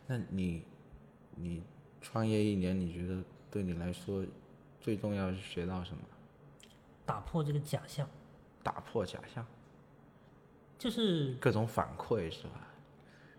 [0.05, 0.63] 那你
[1.35, 1.63] 你
[2.01, 4.23] 创业一年，你觉得对你来说
[4.79, 6.01] 最重要是学到什么？
[7.05, 8.07] 打破这个假象，
[8.61, 9.45] 打破假象，
[10.83, 12.67] 就是各种反馈是吧？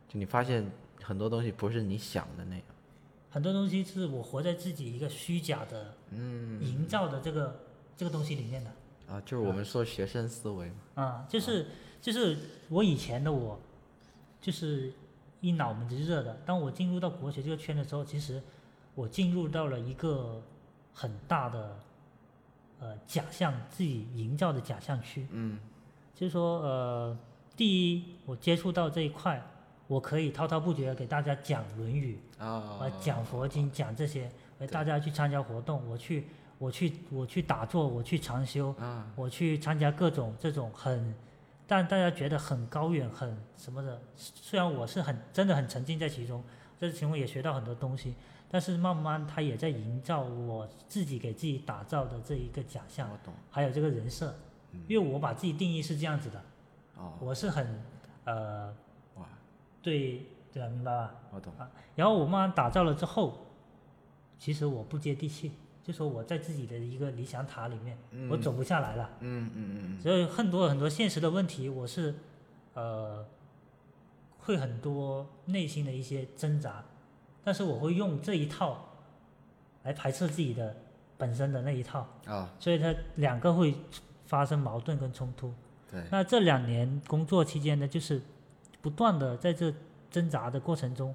[0.08, 0.66] 就你发现
[1.02, 2.64] 很多东西不是你想的那样。
[3.28, 7.60] 很多东西是我活在自己一个虚假的，嗯，营造的这个
[7.98, 8.70] 这个东西里面的。
[9.10, 10.74] 啊，就是我们说学生思维嘛。
[10.94, 11.66] 啊，就是
[12.00, 12.34] 就是
[12.70, 13.60] 我以前的我，
[14.40, 14.90] 就是
[15.42, 16.34] 一脑门子热的。
[16.46, 18.42] 当我进入到国学这个圈的时候，其实
[18.94, 20.42] 我进入到了一个
[20.94, 21.76] 很大的
[22.80, 25.26] 呃假象，自己营造的假象区。
[25.30, 25.58] 嗯，
[26.14, 27.18] 就是说呃，
[27.56, 29.40] 第一，我接触到这一块，
[29.86, 32.48] 我可以滔滔不绝的给大家讲《论语》啊
[32.80, 36.26] 啊，讲佛经，讲这些，哎，大家去参加活动，我去
[36.58, 38.74] 我去我去打坐，我去禅修。
[38.78, 41.14] 啊，我去参加各种这种很，
[41.66, 44.02] 但大家觉得很高远、很什么的。
[44.16, 46.42] 虽然我是很真的很沉浸在其中，
[46.80, 48.14] 这其中也学到很多东西，
[48.50, 53.08] 但是慢慢他也在营造我自己给自己打造的这一个假象。
[53.50, 54.34] 还有这个人设。
[54.88, 56.44] 因为我把自己定义是这样子的，
[56.96, 57.82] 哦，我是很
[58.24, 58.74] 呃
[59.16, 59.26] 哇，
[59.82, 60.68] 对对吧？
[60.68, 61.14] 明白吧？
[61.32, 61.52] 我懂。
[61.94, 63.46] 然后我慢慢打造了之后，
[64.38, 67.98] 其实我不接地气，就说我在自己的一个理想塔里面，
[68.30, 69.10] 我走不下来了。
[69.20, 72.14] 嗯嗯嗯所以很多很多现实的问题，我是
[72.74, 73.24] 呃
[74.38, 76.84] 会很多内心的一些挣扎，
[77.42, 78.84] 但是我会用这一套
[79.82, 80.76] 来排斥自己的
[81.16, 82.34] 本身的那一套，嗯。
[82.36, 83.74] 啊，所以它两个会
[84.26, 85.52] 发生矛盾跟冲突。
[86.10, 88.20] 那这两年工作期间呢，就是
[88.82, 89.72] 不断的在这
[90.10, 91.14] 挣扎的过程中，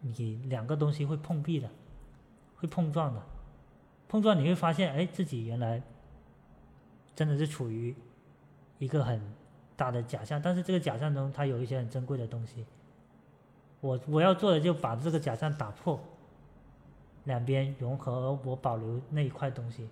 [0.00, 1.68] 你两个东西会碰壁的，
[2.56, 3.22] 会碰撞的，
[4.08, 5.82] 碰撞你会发现，哎，自己原来
[7.14, 7.94] 真的是处于
[8.78, 9.20] 一个很
[9.76, 12.64] 大的假象，但是这个假象中它有一些很珍贵的东西。
[13.80, 16.00] 我我要做的就把这个假象打破，
[17.24, 19.88] 两边融合，我保留那一块东西。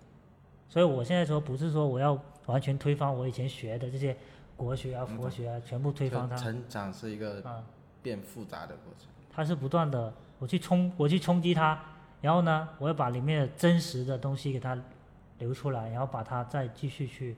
[0.68, 4.16] 所以我现在说不是说我要完全推翻我以前学的这些
[4.56, 6.36] 国学啊、佛学啊，全部推翻它。
[6.36, 7.64] 成长是一个啊，
[8.02, 9.08] 变复杂的过程。
[9.30, 11.80] 它是不断的，我去冲，我去冲击它，
[12.20, 14.78] 然后呢，我要把里面的真实的东西给它
[15.38, 17.36] 留出来，然后把它再继续去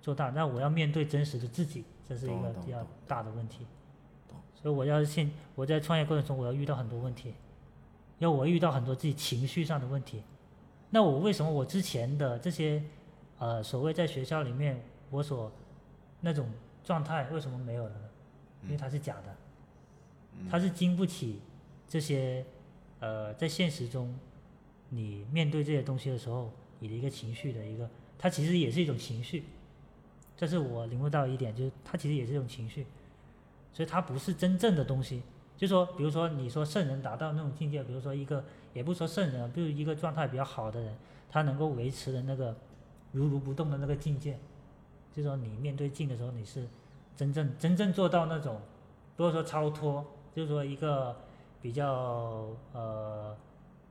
[0.00, 0.30] 做大。
[0.30, 3.66] 那我要面对真实的自己，这是一个比较大的问题
[4.26, 4.38] 懂。
[4.54, 7.34] 所以我要现我在创业过程中，我要遇到很多问题，
[8.18, 10.22] 因为我遇到很多自己情绪上的问题。
[10.88, 12.82] 那我为什么我之前的这些
[13.38, 15.50] 呃所谓在学校里面我所
[16.20, 16.48] 那种
[16.82, 18.08] 状态为什么没有了呢？
[18.64, 19.36] 因为它是假的。
[20.50, 21.40] 它是经不起
[21.88, 22.44] 这些，
[22.98, 24.12] 呃，在现实中，
[24.88, 29.44] 你面对这些东西的时候，你的一个情绪的一个，它其实也是一种情绪，
[30.36, 32.84] 这是我领悟到一点，就是它其实也是一种情绪，
[33.72, 35.22] 所以它不是真正的东西。
[35.56, 40.96] 就说，比如说你说圣人达到那种境界，比如说一个，也不说圣人啊，比如一个状态比较好的人，
[41.30, 42.56] 他能够维持的那个
[43.14, 44.38] 如如不动的那个境界，
[45.14, 46.68] 就说你面对镜的时候，你是
[47.16, 48.60] 真正真正做到那种，
[49.16, 50.04] 不是说超脱。
[50.34, 51.16] 就是说一个
[51.62, 53.36] 比较呃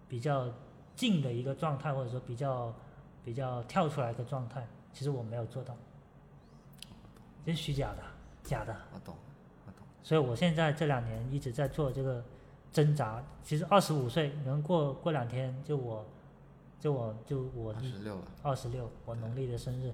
[0.09, 0.45] 比较
[0.93, 2.73] 静的一个状态，或者说比较
[3.23, 5.73] 比较跳出来一个状态，其实我没有做到，
[7.45, 8.03] 这是虚假的，
[8.43, 8.75] 假的。
[8.93, 9.15] 我懂，
[9.65, 9.79] 我懂。
[10.03, 12.21] 所以我现在这两年一直在做这个
[12.73, 13.23] 挣扎。
[13.41, 16.05] 其实二十五岁，能过过两天就我，
[16.83, 18.27] 就我就我二十六了。
[18.41, 19.93] 二十六，我农历的生日，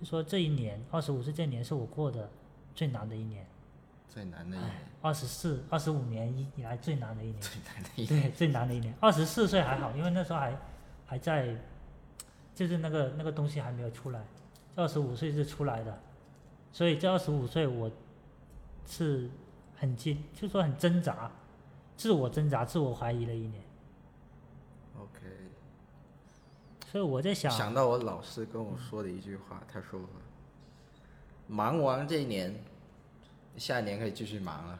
[0.00, 2.30] 就说这一年二十五岁这年是我过的
[2.74, 3.46] 最难的一年。
[4.08, 4.72] 最难的一年，
[5.02, 8.22] 二十四、二十五年以以来最难的一年，最难的一年。
[8.22, 8.94] 对，最难的一年。
[9.00, 10.58] 二十四岁还好，因为那时候还
[11.04, 11.54] 还在，
[12.54, 14.24] 就是那个那个东西还没有出来。
[14.76, 16.00] 二十五岁是出来的，
[16.72, 17.90] 所以这二十五岁我
[18.86, 19.28] 是
[19.76, 21.30] 很艰，就说很挣扎，
[21.98, 23.62] 自我挣扎、自我怀疑的一年。
[24.98, 25.20] OK。
[26.90, 30.00] 所以我在想，想到我老师跟我说的一句话，他说
[31.46, 32.52] ：“忙完这一年，
[33.56, 34.76] 下一年可以继续忙了。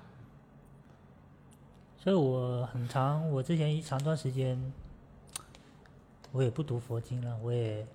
[1.96, 4.60] 所以我很长，我之前一长段时间，
[6.32, 7.86] 我也不读佛经了，我也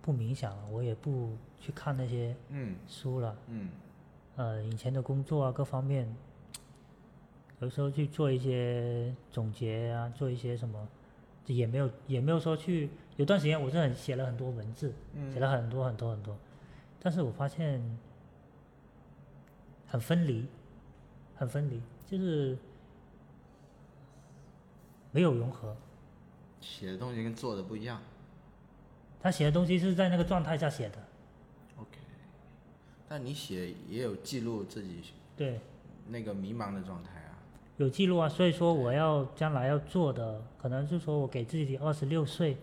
[0.00, 3.36] 不冥想了，我也不去看那些嗯书了。
[3.48, 3.68] 嗯
[4.36, 6.16] 呃，以前的工作啊，各方面，
[7.60, 10.88] 有时候去做一些总结啊，做一些什么，
[11.44, 12.88] 也没有也没有说去。
[13.18, 16.38] 有段时间我是很写了很多文字，写嗯了很多很多很多，
[17.00, 17.82] 但是我发现
[19.88, 20.46] 很分离，
[21.36, 22.56] 很分离，就是
[25.10, 25.76] 没有融合。
[26.60, 28.00] 写的东西跟做的不一样。
[29.20, 30.98] 他写的东西是在那个状态下写的
[31.76, 31.98] ，OK，
[33.08, 35.02] 但你写也有记录自己
[35.36, 35.58] 对，
[36.06, 37.34] 那个迷茫的状态啊。
[37.78, 38.28] 有记录啊。
[38.28, 42.56] 所以说我要将来要做的，可能是说我给自己二十六岁，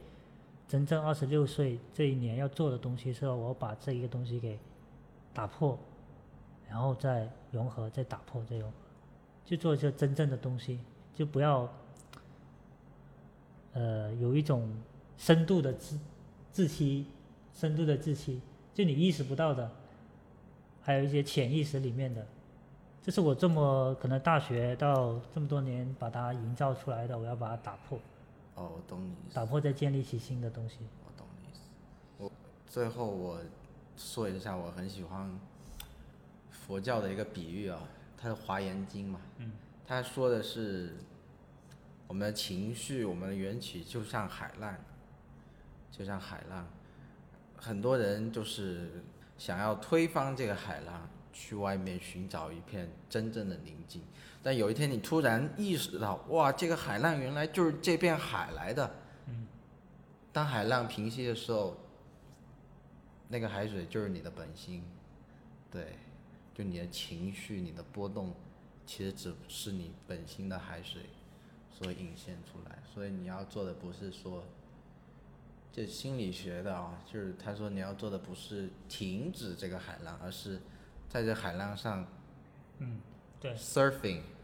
[0.68, 4.58] 真正二十六岁这一年要做的东西是，我把这一个东西给
[5.34, 5.78] 打破，
[6.68, 8.76] 然后再融合，再打破，再融合，
[9.46, 10.80] 就做一些真正的东西，
[11.14, 11.70] 就不要，
[13.74, 14.68] 呃，有一种
[15.18, 16.00] 深度的自
[16.52, 17.06] 自欺，
[17.54, 18.42] 深度的自欺，
[18.74, 19.70] 就你意识不到的，
[20.82, 22.26] 还有一些潜意识里面的，
[23.04, 28.00] 这是我这么可能大学到这么多年把它营造出来的，我要把它打破，
[28.56, 30.80] 哦，我懂你意思，打破再建立起新的东西。
[31.06, 31.62] 我懂你意思。
[32.18, 32.32] 我
[32.66, 33.40] 最后我
[33.98, 35.40] 说一下，我很喜欢
[36.50, 37.82] 佛教的一个比喻啊，
[38.18, 39.52] 它是《华严经》嘛，嗯，
[39.86, 40.96] 他说的是
[42.08, 44.76] 我们的情绪，我们的缘起就像海浪，
[45.92, 46.68] 就像海浪，
[47.58, 49.04] 很多人就是
[49.38, 54.02] 想要推翻这个海浪，去外面寻找一片真正的宁静。
[54.46, 58.92] 但有一天你突然意识到，哇，这个海浪原来就是这片海来的。
[59.26, 59.48] 嗯。
[60.32, 61.76] 当海浪平息的时候，
[63.28, 64.84] 那个海水就是你的本心，
[65.72, 65.98] 对，
[66.54, 68.36] 就你的情绪、你的波动，
[68.86, 71.02] 其实只是你本心的海水
[71.72, 72.78] 所引现出来。
[72.94, 74.44] 所以你要做的不是说，
[75.74, 80.62] 这心理学的啊，就是他说你要做的不是停止这个海浪，而是
[81.10, 82.06] 在这海浪上
[82.78, 83.00] 嗯，
[83.42, 84.35] 对，surfing 啊。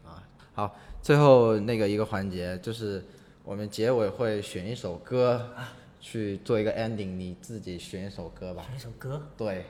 [0.54, 3.02] 好，最后那个一个环节就是
[3.42, 5.50] 我们结尾会选一首歌
[5.98, 8.62] 去做一个 ending，你自己选一首歌吧。
[8.64, 9.64] 选一首歌，对，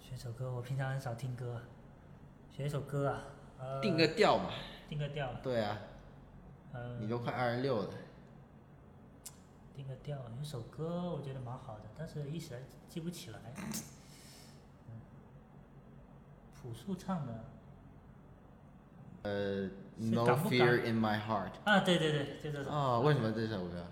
[0.00, 1.62] 选一首歌，我平常很少听歌，
[2.54, 3.22] 选一首歌啊，
[3.58, 4.50] 呃，定个调嘛。
[4.88, 5.78] 定个调，对啊，
[6.72, 7.88] 呃，你都快二十六了。
[9.74, 13.38] 定个调，有一首歌我觉得蛮好的，但是一时还记不起来。
[14.88, 15.00] 嗯，
[16.54, 17.44] 朴树唱的
[19.22, 21.52] 呃是，No fear in my heart。
[21.64, 22.70] 啊，对对对，就这首。
[22.70, 23.86] 哦，为什么这首歌？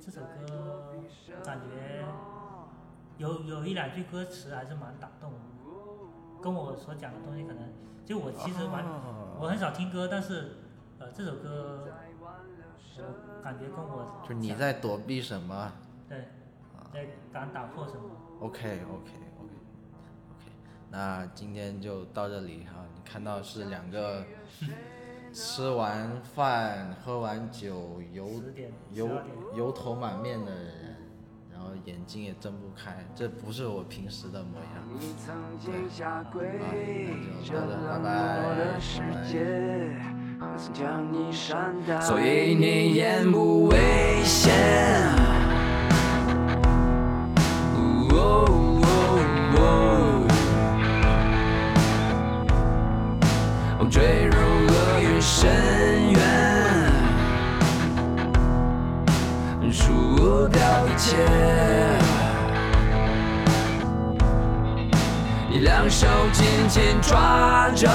[0.00, 0.92] 这首歌
[1.42, 2.04] 感觉
[3.16, 5.32] 有有一两句歌词还是蛮打动
[5.64, 7.72] 我，跟我所讲的东西可能
[8.04, 10.56] 就我其实蛮、哦我很少听歌，但是
[10.98, 11.88] 呃这首歌
[12.98, 15.72] 我感觉跟我就你在躲避什么
[16.08, 16.28] 对
[16.92, 18.02] 在敢打破什么。
[18.40, 19.10] ？OK OK OK
[19.40, 20.52] OK，
[20.90, 22.84] 那今天就到这里哈。
[22.94, 24.24] 你看到是两个
[25.34, 28.30] 吃完饭、喝完酒、油
[28.92, 29.10] 油
[29.56, 30.96] 油头满面的人，
[31.52, 34.88] 然后眼睛也睁不开，这不是我平时的模样。
[34.96, 38.78] 你曾经下跪啊那就这拜拜
[42.00, 44.54] 所以你眼不危险。
[47.74, 47.78] 哦
[48.12, 48.63] 哦
[55.44, 55.50] 深
[56.12, 56.18] 渊，
[59.70, 61.16] 输掉一切。
[65.50, 67.86] 你两手紧紧抓着。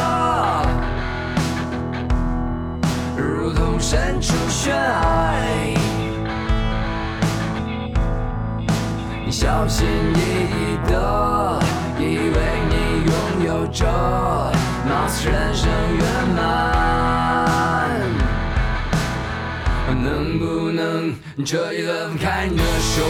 [3.17, 5.01] 如同身处悬崖。
[9.25, 11.59] 你小心翼翼的，
[11.97, 12.37] 以为
[12.69, 13.13] 你拥
[13.47, 13.85] 有着，
[14.89, 16.03] 貌似人生圆
[16.35, 16.39] 满。
[20.01, 21.13] 能不能
[21.45, 23.03] 彻底的放开你的手？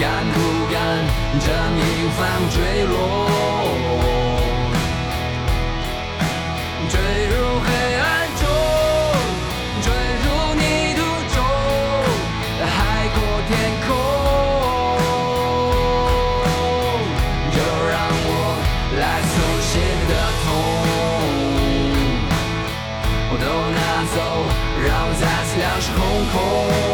[0.00, 0.36] 敢不
[0.72, 0.78] 敢
[1.40, 2.20] 这义无反
[2.50, 2.56] 坠
[2.86, 3.29] 落？
[24.86, 26.00] 让我再次两手空
[26.32, 26.89] 空。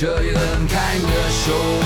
[0.00, 1.77] 这一轮开你的手？